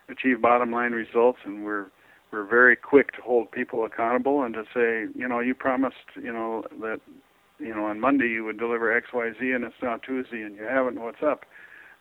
achieve 0.08 0.40
bottom 0.40 0.72
line 0.72 0.92
results, 0.92 1.40
and 1.44 1.62
were 1.62 1.90
were 2.32 2.44
very 2.44 2.76
quick 2.76 3.12
to 3.12 3.20
hold 3.22 3.50
people 3.50 3.84
accountable 3.84 4.44
and 4.44 4.54
to 4.54 4.62
say, 4.72 5.12
you 5.18 5.26
know, 5.26 5.40
you 5.40 5.52
promised, 5.52 6.14
you 6.14 6.32
know, 6.32 6.64
that 6.80 7.00
you 7.58 7.74
know 7.74 7.84
on 7.84 8.00
Monday 8.00 8.28
you 8.28 8.44
would 8.44 8.58
deliver 8.58 8.96
X, 8.96 9.08
Y, 9.12 9.32
Z, 9.38 9.50
and 9.50 9.64
it's 9.64 9.74
now 9.82 9.98
Tuesday 9.98 10.40
and 10.40 10.56
you 10.56 10.64
haven't. 10.64 10.98
What's 10.98 11.22
up? 11.22 11.44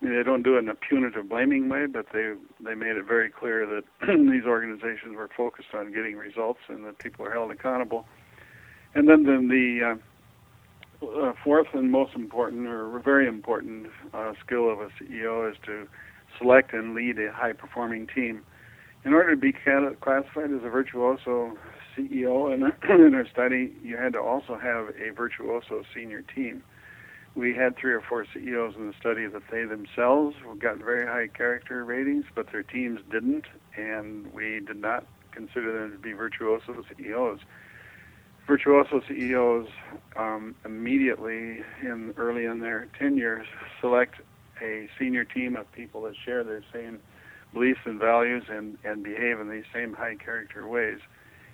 I 0.01 0.05
mean, 0.05 0.15
they 0.15 0.23
don't 0.23 0.43
do 0.43 0.55
it 0.55 0.59
in 0.59 0.69
a 0.69 0.75
punitive, 0.75 1.27
blaming 1.27 1.67
way, 1.67 1.85
but 1.85 2.07
they 2.13 2.33
they 2.63 2.73
made 2.73 2.95
it 2.95 3.05
very 3.05 3.29
clear 3.29 3.65
that 3.65 3.83
these 4.07 4.45
organizations 4.45 5.15
were 5.15 5.29
focused 5.35 5.73
on 5.73 5.93
getting 5.93 6.15
results 6.15 6.61
and 6.69 6.85
that 6.85 6.99
people 6.99 7.25
are 7.25 7.31
held 7.31 7.51
accountable. 7.51 8.05
And 8.95 9.07
then, 9.07 9.23
then 9.23 9.49
the 9.49 9.97
uh, 11.01 11.05
uh, 11.05 11.33
fourth 11.43 11.67
and 11.73 11.91
most 11.91 12.15
important, 12.15 12.67
or 12.67 12.99
very 12.99 13.27
important, 13.27 13.87
uh, 14.13 14.33
skill 14.43 14.71
of 14.71 14.79
a 14.79 14.89
CEO 14.99 15.49
is 15.49 15.57
to 15.65 15.87
select 16.37 16.73
and 16.73 16.95
lead 16.95 17.19
a 17.19 17.31
high-performing 17.31 18.07
team. 18.07 18.41
In 19.05 19.13
order 19.13 19.35
to 19.35 19.37
be 19.39 19.53
classified 19.53 20.51
as 20.51 20.63
a 20.63 20.69
virtuoso 20.69 21.57
CEO 21.95 22.53
in, 22.53 22.63
in 22.89 23.13
our 23.13 23.27
study, 23.27 23.73
you 23.83 23.97
had 23.97 24.13
to 24.13 24.19
also 24.19 24.57
have 24.57 24.89
a 24.99 25.13
virtuoso 25.13 25.83
senior 25.93 26.21
team 26.21 26.63
we 27.39 27.55
had 27.55 27.77
three 27.77 27.93
or 27.93 28.01
four 28.01 28.25
CEOs 28.33 28.75
in 28.75 28.87
the 28.87 28.93
study 28.99 29.25
that 29.25 29.43
they 29.49 29.63
themselves 29.63 30.35
got 30.59 30.77
very 30.77 31.07
high 31.07 31.27
character 31.27 31.85
ratings, 31.85 32.25
but 32.35 32.51
their 32.51 32.63
teams 32.63 32.99
didn't, 33.09 33.45
and 33.77 34.31
we 34.33 34.59
did 34.59 34.81
not 34.81 35.05
consider 35.31 35.71
them 35.79 35.93
to 35.93 35.97
be 35.97 36.11
virtuoso 36.11 36.83
CEOs. 36.97 37.39
Virtuoso 38.45 39.01
CEOs 39.07 39.67
um, 40.17 40.53
immediately, 40.65 41.61
in 41.81 42.13
early 42.17 42.43
in 42.43 42.59
their 42.59 42.87
tenure, 42.97 43.45
select 43.79 44.15
a 44.61 44.89
senior 44.99 45.23
team 45.23 45.55
of 45.55 45.71
people 45.71 46.01
that 46.01 46.15
share 46.25 46.43
their 46.43 46.63
same 46.73 46.99
beliefs 47.53 47.79
and 47.85 47.99
values 47.99 48.43
and, 48.49 48.77
and 48.83 49.01
behave 49.01 49.39
in 49.39 49.49
these 49.49 49.63
same 49.73 49.93
high 49.93 50.15
character 50.15 50.67
ways. 50.67 50.99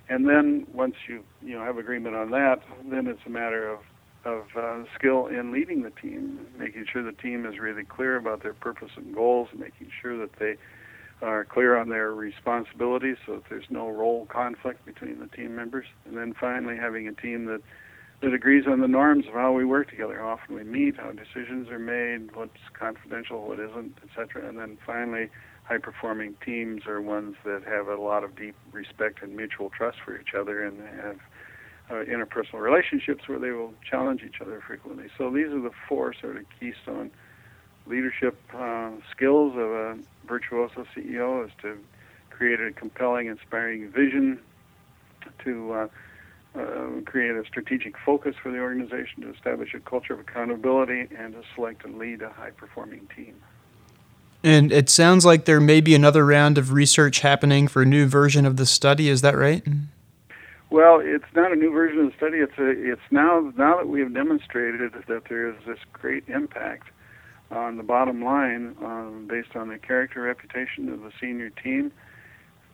And 0.10 0.28
then 0.28 0.66
once 0.74 0.96
you 1.08 1.24
you 1.42 1.54
know 1.54 1.64
have 1.64 1.78
agreement 1.78 2.16
on 2.16 2.32
that, 2.32 2.62
then 2.90 3.06
it's 3.08 3.22
a 3.26 3.30
matter 3.30 3.70
of 3.70 3.80
of 4.26 4.44
uh, 4.58 4.84
skill 4.98 5.28
in 5.28 5.52
leading 5.52 5.84
the 5.84 5.92
team, 5.92 6.48
making 6.58 6.86
sure 6.92 7.04
the 7.04 7.12
team 7.12 7.46
is 7.46 7.60
really 7.60 7.86
clear 7.86 8.18
about 8.18 8.44
their 8.44 8.54
purpose 8.54 8.92
and 8.96 9.14
goals, 9.14 9.50
making 9.56 9.90
sure 10.02 10.18
that 10.18 10.38
they 10.40 10.56
are 11.22 11.46
clear 11.46 11.78
on 11.78 11.90
their 11.90 12.12
responsibilities 12.14 13.18
so 13.26 13.36
that 13.36 13.44
there's 13.50 13.66
no 13.70 13.90
role 13.90 14.26
conflict 14.26 14.86
between 14.86 15.20
the 15.20 15.28
team 15.28 15.56
members. 15.56 15.86
And 16.06 16.18
then 16.18 16.34
finally, 16.40 16.76
having 16.76 17.08
a 17.08 17.14
team 17.14 17.46
that 17.46 17.62
that 18.22 18.34
agrees 18.34 18.64
on 18.66 18.80
the 18.80 18.88
norms 18.88 19.26
of 19.28 19.34
how 19.34 19.52
we 19.52 19.66
work 19.66 19.90
together, 19.90 20.18
how 20.18 20.30
often 20.30 20.56
we 20.56 20.64
meet, 20.64 20.96
how 20.98 21.12
decisions 21.12 21.70
are 21.70 21.80
made, 21.80 22.34
what's 22.36 22.58
confidential, 22.74 23.46
what 23.48 23.60
isn't, 23.60 23.98
etc. 24.04 24.48
And 24.48 24.58
then 24.58 24.78
finally, 24.86 25.30
high 25.64 25.78
performing 25.78 26.36
teams 26.44 26.88
are 26.88 27.02
ones 27.02 27.36
that 27.44 27.64
have 27.68 27.88
a 27.88 28.02
lot 28.02 28.24
of 28.24 28.36
deep 28.36 28.56
respect 28.72 29.22
and 29.22 29.36
mutual 29.36 29.70
trust 29.70 29.98
for 30.04 30.20
each 30.20 30.34
other 30.38 30.64
and 30.64 30.80
have 31.04 31.20
uh, 31.90 31.94
interpersonal 31.94 32.62
relationships 32.62 33.28
where 33.28 33.40
they 33.40 33.52
will 33.52 33.74
challenge 33.90 34.24
each 34.24 34.42
other 34.42 34.62
frequently. 34.66 35.06
So 35.18 35.30
these 35.30 35.48
are 35.48 35.62
the 35.62 35.72
four 35.88 36.14
sort 36.14 36.38
of 36.38 36.46
keystone 36.60 37.12
leadership 37.88 38.38
uh, 38.54 38.92
skills 39.12 39.54
of 39.54 39.72
a 39.72 39.98
virtuoso 40.28 40.86
CEO: 40.96 41.46
is 41.46 41.52
to 41.62 41.78
create 42.30 42.60
a 42.60 42.72
compelling, 42.72 43.28
inspiring 43.28 43.90
vision, 43.90 44.40
to 45.44 45.74
uh, 45.74 45.88
uh, 46.56 46.88
create 47.06 47.36
a 47.36 47.46
strategic 47.46 47.98
focus 47.98 48.36
for 48.42 48.52
the 48.52 48.60
organization, 48.60 49.22
to 49.22 49.34
establish 49.34 49.74
a 49.74 49.80
culture 49.80 50.14
of 50.14 50.20
accountability, 50.20 51.08
and 51.18 51.34
to 51.34 51.44
select 51.54 51.86
and 51.86 51.98
lead 51.98 52.22
a 52.22 52.30
high-performing 52.30 53.08
team. 53.16 53.36
And 54.44 54.72
it 54.72 54.90
sounds 54.90 55.26
like 55.26 55.46
there 55.46 55.60
may 55.60 55.82
be 55.82 55.96
another 55.96 56.26
round 56.26 56.58
of 56.58 56.72
research 56.72 57.22
happening 57.22 57.68
for 57.68 57.82
a 57.82 57.86
new 57.86 58.06
version 58.06 58.46
of 58.46 58.58
the 58.58 58.66
study. 58.66 59.10
Is 59.10 59.22
that 59.22 59.36
right? 59.36 59.64
Well, 60.76 61.00
it's 61.02 61.24
not 61.34 61.54
a 61.54 61.56
new 61.56 61.72
version 61.72 62.00
of 62.00 62.08
the 62.08 62.18
study. 62.18 62.40
It's 62.40 62.58
a, 62.58 62.68
it's 62.68 63.10
now 63.10 63.54
now 63.58 63.78
that 63.78 63.88
we 63.88 64.02
have 64.02 64.14
demonstrated 64.14 64.92
that 65.08 65.24
there 65.30 65.48
is 65.48 65.56
this 65.66 65.78
great 65.94 66.28
impact 66.28 66.90
on 67.50 67.78
the 67.78 67.84
bottom 67.84 68.22
line 68.22 68.76
um, 68.84 69.26
based 69.26 69.56
on 69.56 69.70
the 69.70 69.78
character 69.78 70.24
reputation 70.24 70.90
of 70.90 71.00
the 71.00 71.12
senior 71.22 71.50
team. 71.50 71.94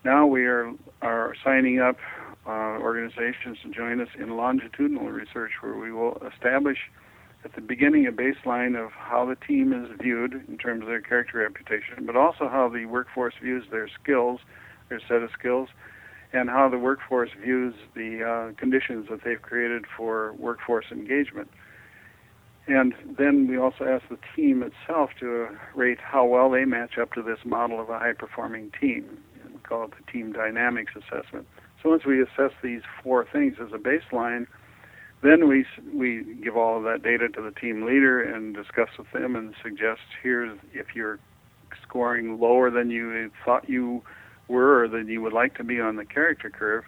Now 0.04 0.26
we 0.26 0.46
are 0.46 0.72
are 1.00 1.36
signing 1.44 1.78
up 1.78 1.96
uh, 2.44 2.82
organizations 2.82 3.58
to 3.62 3.70
join 3.70 4.00
us 4.00 4.08
in 4.18 4.36
longitudinal 4.36 5.06
research, 5.06 5.52
where 5.60 5.78
we 5.78 5.92
will 5.92 6.20
establish 6.34 6.78
at 7.44 7.54
the 7.54 7.60
beginning 7.60 8.08
a 8.08 8.10
baseline 8.10 8.74
of 8.74 8.90
how 8.90 9.24
the 9.24 9.36
team 9.46 9.72
is 9.72 9.96
viewed 10.02 10.42
in 10.48 10.58
terms 10.58 10.82
of 10.82 10.88
their 10.88 11.00
character 11.00 11.38
reputation, 11.38 12.04
but 12.04 12.16
also 12.16 12.48
how 12.48 12.68
the 12.68 12.84
workforce 12.84 13.34
views 13.40 13.62
their 13.70 13.88
skills, 14.02 14.40
their 14.88 15.00
set 15.06 15.22
of 15.22 15.30
skills 15.38 15.68
and 16.32 16.48
how 16.48 16.68
the 16.68 16.78
workforce 16.78 17.30
views 17.42 17.74
the 17.94 18.22
uh, 18.22 18.58
conditions 18.58 19.06
that 19.10 19.20
they've 19.24 19.42
created 19.42 19.84
for 19.96 20.32
workforce 20.34 20.86
engagement. 20.90 21.50
And 22.66 22.94
then 23.18 23.48
we 23.48 23.58
also 23.58 23.84
ask 23.84 24.08
the 24.08 24.18
team 24.36 24.62
itself 24.62 25.10
to 25.20 25.48
rate 25.74 25.98
how 26.00 26.24
well 26.24 26.50
they 26.50 26.64
match 26.64 26.96
up 26.96 27.12
to 27.14 27.22
this 27.22 27.38
model 27.44 27.80
of 27.80 27.90
a 27.90 27.98
high 27.98 28.12
performing 28.12 28.70
team. 28.80 29.18
We 29.52 29.58
call 29.60 29.84
it 29.84 29.90
the 29.90 30.12
team 30.12 30.32
dynamics 30.32 30.92
assessment. 30.96 31.46
So 31.82 31.90
once 31.90 32.04
we 32.06 32.22
assess 32.22 32.52
these 32.62 32.82
four 33.02 33.26
things 33.30 33.56
as 33.60 33.72
a 33.72 33.78
baseline, 33.78 34.46
then 35.22 35.48
we 35.48 35.64
we 35.92 36.38
give 36.42 36.56
all 36.56 36.78
of 36.78 36.84
that 36.84 37.02
data 37.02 37.28
to 37.28 37.42
the 37.42 37.50
team 37.50 37.84
leader 37.84 38.22
and 38.22 38.54
discuss 38.54 38.88
with 38.98 39.10
them 39.12 39.36
and 39.36 39.54
suggest 39.62 40.00
here's 40.22 40.58
if 40.72 40.94
you're 40.94 41.18
scoring 41.82 42.40
lower 42.40 42.70
than 42.70 42.90
you 42.90 43.30
thought 43.44 43.68
you 43.68 44.02
were 44.48 44.84
or 44.84 44.88
that 44.88 45.06
you 45.08 45.20
would 45.22 45.32
like 45.32 45.56
to 45.56 45.64
be 45.64 45.80
on 45.80 45.96
the 45.96 46.04
character 46.04 46.50
curve, 46.50 46.84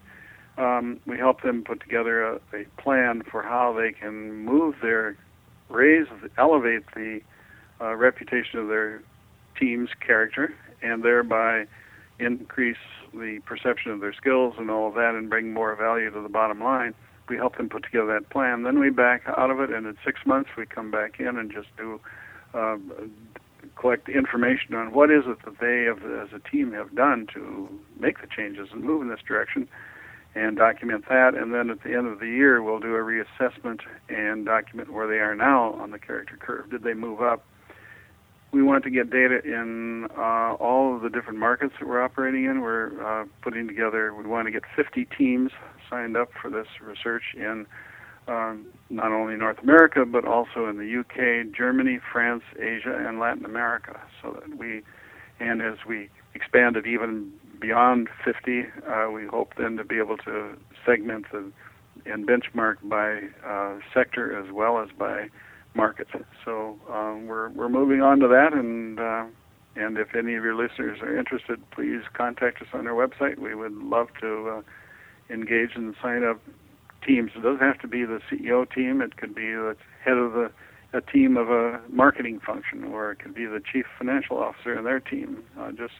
um, 0.57 1.01
we 1.07 1.19
help 1.19 1.43
them 1.43 1.65
put 1.65 1.81
together 1.81 2.23
a, 2.25 2.35
a 2.53 2.65
plan 2.79 3.23
for 3.31 3.43
how 3.43 3.73
they 3.73 3.93
can 3.93 4.33
move 4.45 4.77
their, 4.83 5.17
raise, 5.69 6.07
elevate 6.39 6.85
the 6.95 7.21
uh, 7.81 7.95
reputation 7.97 8.61
of 8.61 8.69
their 8.69 9.03
team's 9.59 9.91
character, 10.05 10.55
and 10.83 11.03
thereby 11.03 11.65
increase 12.19 12.77
the 13.13 13.41
perception 13.45 13.91
of 13.91 14.01
their 14.01 14.13
skills 14.13 14.55
and 14.59 14.71
all 14.71 14.89
of 14.89 14.95
that, 14.95 15.15
and 15.15 15.29
bring 15.29 15.53
more 15.53 15.75
value 15.75 16.11
to 16.11 16.21
the 16.21 16.29
bottom 16.29 16.63
line. 16.63 16.95
We 17.29 17.37
help 17.37 17.57
them 17.57 17.69
put 17.69 17.83
together 17.85 18.07
that 18.19 18.31
plan. 18.31 18.63
Then 18.63 18.79
we 18.79 18.91
back 18.91 19.23
out 19.27 19.51
of 19.51 19.59
it, 19.61 19.71
and 19.71 19.87
in 19.87 19.97
six 20.05 20.21
months 20.27 20.51
we 20.57 20.67
come 20.67 20.91
back 20.91 21.19
in 21.19 21.39
and 21.39 21.51
just 21.51 21.69
do 21.77 22.01
uh, 22.53 22.77
collect 23.77 24.09
information 24.09 24.75
on 24.75 24.93
what 24.93 25.11
is 25.11 25.25
it 25.27 25.39
that 25.45 25.59
they, 25.61 25.85
have, 25.85 26.03
as 26.05 26.33
a 26.33 26.51
team, 26.51 26.73
have 26.73 26.95
done 26.95 27.27
to 27.35 27.69
make 27.99 28.21
the 28.21 28.27
changes 28.27 28.69
and 28.73 28.83
move 28.83 29.03
in 29.03 29.09
this 29.09 29.21
direction, 29.27 29.69
and 30.35 30.57
document 30.57 31.05
that. 31.09 31.35
And 31.35 31.55
then 31.55 31.71
at 31.71 31.83
the 31.83 31.95
end 31.95 32.07
of 32.07 32.19
the 32.19 32.27
year, 32.27 32.63
we'll 32.63 32.81
do 32.81 32.95
a 32.95 32.99
reassessment 32.99 33.81
and 34.09 34.45
document 34.45 34.93
where 34.93 35.07
they 35.07 35.19
are 35.19 35.35
now 35.35 35.75
on 35.75 35.91
the 35.91 35.99
character 35.99 36.37
curve. 36.37 36.71
Did 36.71 36.83
they 36.83 36.95
move 36.95 37.21
up? 37.21 37.45
We 38.53 38.63
want 38.63 38.85
to 38.85 38.91
get 38.91 39.11
data 39.11 39.41
in 39.45 40.07
uh, 40.17 40.55
all 40.55 40.95
of 40.95 41.03
the 41.03 41.11
different 41.11 41.41
markets 41.41 41.75
that 41.81 41.89
we're 41.89 42.03
operating 42.03 42.45
in. 42.45 42.61
We're 42.61 43.23
uh, 43.23 43.27
putting 43.43 43.67
together. 43.67 44.15
We 44.15 44.25
want 44.25 44.47
to 44.47 44.53
get 44.53 44.63
50 44.77 45.07
teams 45.17 45.51
signed 45.91 46.17
up 46.17 46.31
for 46.41 46.51
this 46.51 46.69
research 46.81 47.35
in 47.35 47.67
um, 48.29 48.67
not 48.91 49.13
only 49.13 49.37
North 49.37 49.59
America 49.63 50.05
but 50.05 50.25
also 50.25 50.67
in 50.67 50.79
the 50.79 51.01
UK, 51.01 51.55
Germany, 51.55 51.99
France, 52.13 52.43
Asia, 52.59 52.97
and 53.07 53.19
Latin 53.19 53.45
America. 53.45 54.01
So 54.23 54.39
that 54.41 54.57
we, 54.59 54.83
and 55.41 55.63
as 55.63 55.79
we 55.87 56.09
expand 56.35 56.77
it 56.77 56.87
even 56.87 57.33
beyond 57.61 58.09
50, 58.25 58.65
uh, 58.87 59.11
we 59.11 59.27
hope 59.27 59.53
then 59.57 59.77
to 59.77 59.85
be 59.85 59.99
able 59.99 60.17
to 60.19 60.57
segment 60.85 61.27
the, 61.33 61.51
and 62.07 62.27
benchmark 62.27 62.77
by 62.83 63.21
uh, 63.47 63.79
sector 63.93 64.37
as 64.39 64.53
well 64.53 64.79
as 64.83 64.89
by 64.99 65.29
market. 65.75 66.09
So 66.45 66.79
um, 66.93 67.27
we're 67.27 67.49
we're 67.51 67.69
moving 67.69 68.01
on 68.01 68.21
to 68.21 68.29
that, 68.29 68.53
and 68.53 68.99
uh, 69.01 69.25
and 69.77 69.99
if 69.99 70.15
any 70.15 70.35
of 70.35 70.45
your 70.45 70.55
listeners 70.55 71.01
are 71.03 71.17
interested, 71.17 71.59
please 71.71 72.03
contact 72.13 72.63
us 72.63 72.69
on 72.73 72.87
our 72.87 72.95
website. 72.95 73.39
We 73.39 73.55
would 73.55 73.73
love 73.73 74.09
to 74.21 74.49
uh, 74.59 75.33
engage 75.33 75.71
and 75.75 75.95
sign 76.03 76.25
up 76.25 76.41
teams. 77.05 77.33
It 77.35 77.43
doesn't 77.43 77.61
have 77.61 77.81
to 77.81 77.89
be 77.89 78.05
the 78.05 78.21
CEO 78.31 78.71
team. 78.73 79.01
It 79.01 79.17
could 79.17 79.35
be 79.35 79.53
the 79.53 79.77
head 80.05 80.17
of 80.17 80.33
the 80.33 80.51
a 80.95 81.01
team 81.01 81.37
of 81.37 81.51
a 81.51 81.81
marketing 81.89 82.39
function, 82.39 82.85
or 82.85 83.11
it 83.11 83.19
could 83.19 83.35
be 83.35 83.47
the 83.47 83.61
chief 83.61 83.85
financial 83.99 84.39
officer 84.39 84.75
and 84.75 84.87
their 84.87 85.01
team. 85.01 85.43
Uh, 85.59 85.73
just 85.73 85.95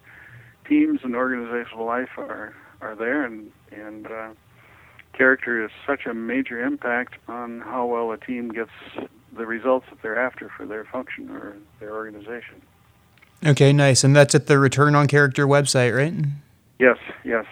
teams 0.69 1.01
and 1.03 1.17
organizational 1.17 1.85
life 1.85 2.11
are 2.17 2.55
are 2.81 2.95
there, 2.95 3.25
and 3.25 3.51
and 3.73 4.07
uh, 4.07 4.29
character 5.13 5.65
is 5.65 5.71
such 5.87 6.07
a 6.07 6.15
major 6.15 6.65
impact 6.65 7.15
on 7.29 7.61
how 7.61 7.87
well 7.87 8.13
a 8.13 8.19
team 8.19 8.51
gets 8.51 8.71
the 9.37 9.47
results 9.47 9.87
that 9.91 10.01
they're 10.01 10.19
after 10.19 10.49
for 10.57 10.65
their 10.65 10.85
function 10.85 11.29
or 11.31 11.57
their 11.81 11.95
organization. 11.95 12.63
Okay, 13.45 13.73
nice. 13.73 14.05
And 14.05 14.15
that's 14.15 14.35
at 14.35 14.47
the 14.47 14.59
Return 14.59 14.95
on 14.95 15.09
Character 15.09 15.47
website, 15.47 15.95
right? 15.95 16.15
Yes, 16.79 16.99
yes. 17.25 17.45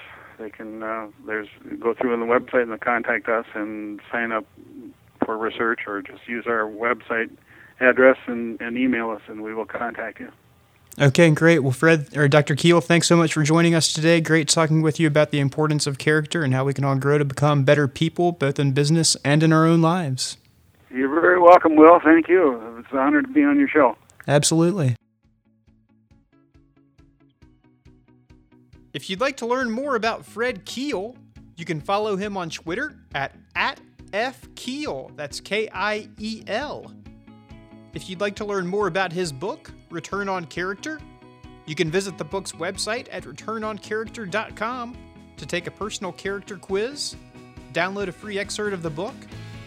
They 0.42 0.50
can 0.50 0.82
uh, 0.82 1.06
there's 1.24 1.46
go 1.78 1.94
through 1.94 2.14
on 2.14 2.18
the 2.20 2.26
website 2.26 2.64
and 2.64 2.80
contact 2.80 3.28
us 3.28 3.46
and 3.54 4.00
sign 4.10 4.32
up 4.32 4.44
for 5.24 5.38
research, 5.38 5.82
or 5.86 6.02
just 6.02 6.26
use 6.26 6.46
our 6.48 6.64
website 6.64 7.30
address 7.78 8.16
and, 8.26 8.60
and 8.60 8.76
email 8.76 9.10
us, 9.10 9.22
and 9.28 9.40
we 9.40 9.54
will 9.54 9.66
contact 9.66 10.18
you. 10.18 10.32
Okay, 11.00 11.30
great. 11.30 11.60
Well, 11.60 11.70
Fred 11.70 12.16
or 12.16 12.26
Dr. 12.26 12.56
Kiel, 12.56 12.80
thanks 12.80 13.06
so 13.06 13.16
much 13.16 13.32
for 13.32 13.44
joining 13.44 13.72
us 13.72 13.92
today. 13.92 14.20
Great 14.20 14.48
talking 14.48 14.82
with 14.82 14.98
you 14.98 15.06
about 15.06 15.30
the 15.30 15.38
importance 15.38 15.86
of 15.86 15.98
character 15.98 16.42
and 16.42 16.52
how 16.52 16.64
we 16.64 16.74
can 16.74 16.82
all 16.82 16.96
grow 16.96 17.18
to 17.18 17.24
become 17.24 17.62
better 17.62 17.86
people, 17.86 18.32
both 18.32 18.58
in 18.58 18.72
business 18.72 19.16
and 19.24 19.44
in 19.44 19.52
our 19.52 19.64
own 19.64 19.80
lives. 19.80 20.38
You're 20.90 21.20
very 21.20 21.40
welcome, 21.40 21.76
Will. 21.76 22.00
Thank 22.02 22.28
you. 22.28 22.60
It's 22.78 22.90
an 22.90 22.98
honor 22.98 23.22
to 23.22 23.28
be 23.28 23.44
on 23.44 23.60
your 23.60 23.68
show. 23.68 23.96
Absolutely. 24.26 24.96
If 28.92 29.08
you'd 29.08 29.20
like 29.20 29.38
to 29.38 29.46
learn 29.46 29.70
more 29.70 29.96
about 29.96 30.24
Fred 30.24 30.66
Kiel, 30.66 31.16
you 31.56 31.64
can 31.64 31.80
follow 31.80 32.14
him 32.16 32.36
on 32.36 32.50
Twitter 32.50 32.94
at, 33.14 33.34
at 33.54 33.80
fkiel. 34.10 35.16
That's 35.16 35.40
K 35.40 35.68
I 35.72 36.08
E 36.18 36.42
L. 36.46 36.92
If 37.94 38.10
you'd 38.10 38.20
like 38.20 38.36
to 38.36 38.44
learn 38.44 38.66
more 38.66 38.88
about 38.88 39.10
his 39.12 39.32
book, 39.32 39.70
Return 39.90 40.28
on 40.28 40.44
Character, 40.44 41.00
you 41.64 41.74
can 41.74 41.90
visit 41.90 42.18
the 42.18 42.24
book's 42.24 42.52
website 42.52 43.06
at 43.10 43.24
returnoncharacter.com 43.24 44.96
to 45.38 45.46
take 45.46 45.66
a 45.66 45.70
personal 45.70 46.12
character 46.12 46.56
quiz, 46.58 47.16
download 47.72 48.08
a 48.08 48.12
free 48.12 48.38
excerpt 48.38 48.74
of 48.74 48.82
the 48.82 48.90
book, 48.90 49.14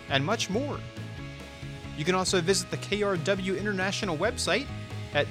and 0.10 0.24
much 0.24 0.52
more. 0.52 0.80
You 1.98 2.06
can 2.06 2.14
also 2.14 2.42
visit 2.42 2.70
the 2.70 2.78
KRW 2.78 3.60
International 3.60 4.18
website 4.18 4.68
at 5.14 5.26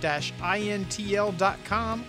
www.krw-intl.com, 0.00 2.04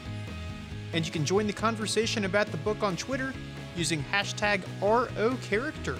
and 0.93 1.05
you 1.05 1.11
can 1.11 1.25
join 1.25 1.47
the 1.47 1.53
conversation 1.53 2.25
about 2.25 2.47
the 2.47 2.57
book 2.57 2.83
on 2.83 2.95
Twitter 2.95 3.33
using 3.75 4.03
hashtag 4.11 4.61
ROCharacter. 4.81 5.97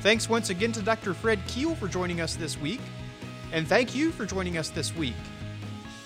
Thanks 0.00 0.28
once 0.28 0.50
again 0.50 0.72
to 0.72 0.82
Dr. 0.82 1.14
Fred 1.14 1.40
Kiel 1.46 1.74
for 1.74 1.88
joining 1.88 2.20
us 2.20 2.36
this 2.36 2.58
week, 2.58 2.80
and 3.52 3.66
thank 3.66 3.94
you 3.94 4.10
for 4.10 4.26
joining 4.26 4.58
us 4.58 4.68
this 4.70 4.94
week. 4.96 5.14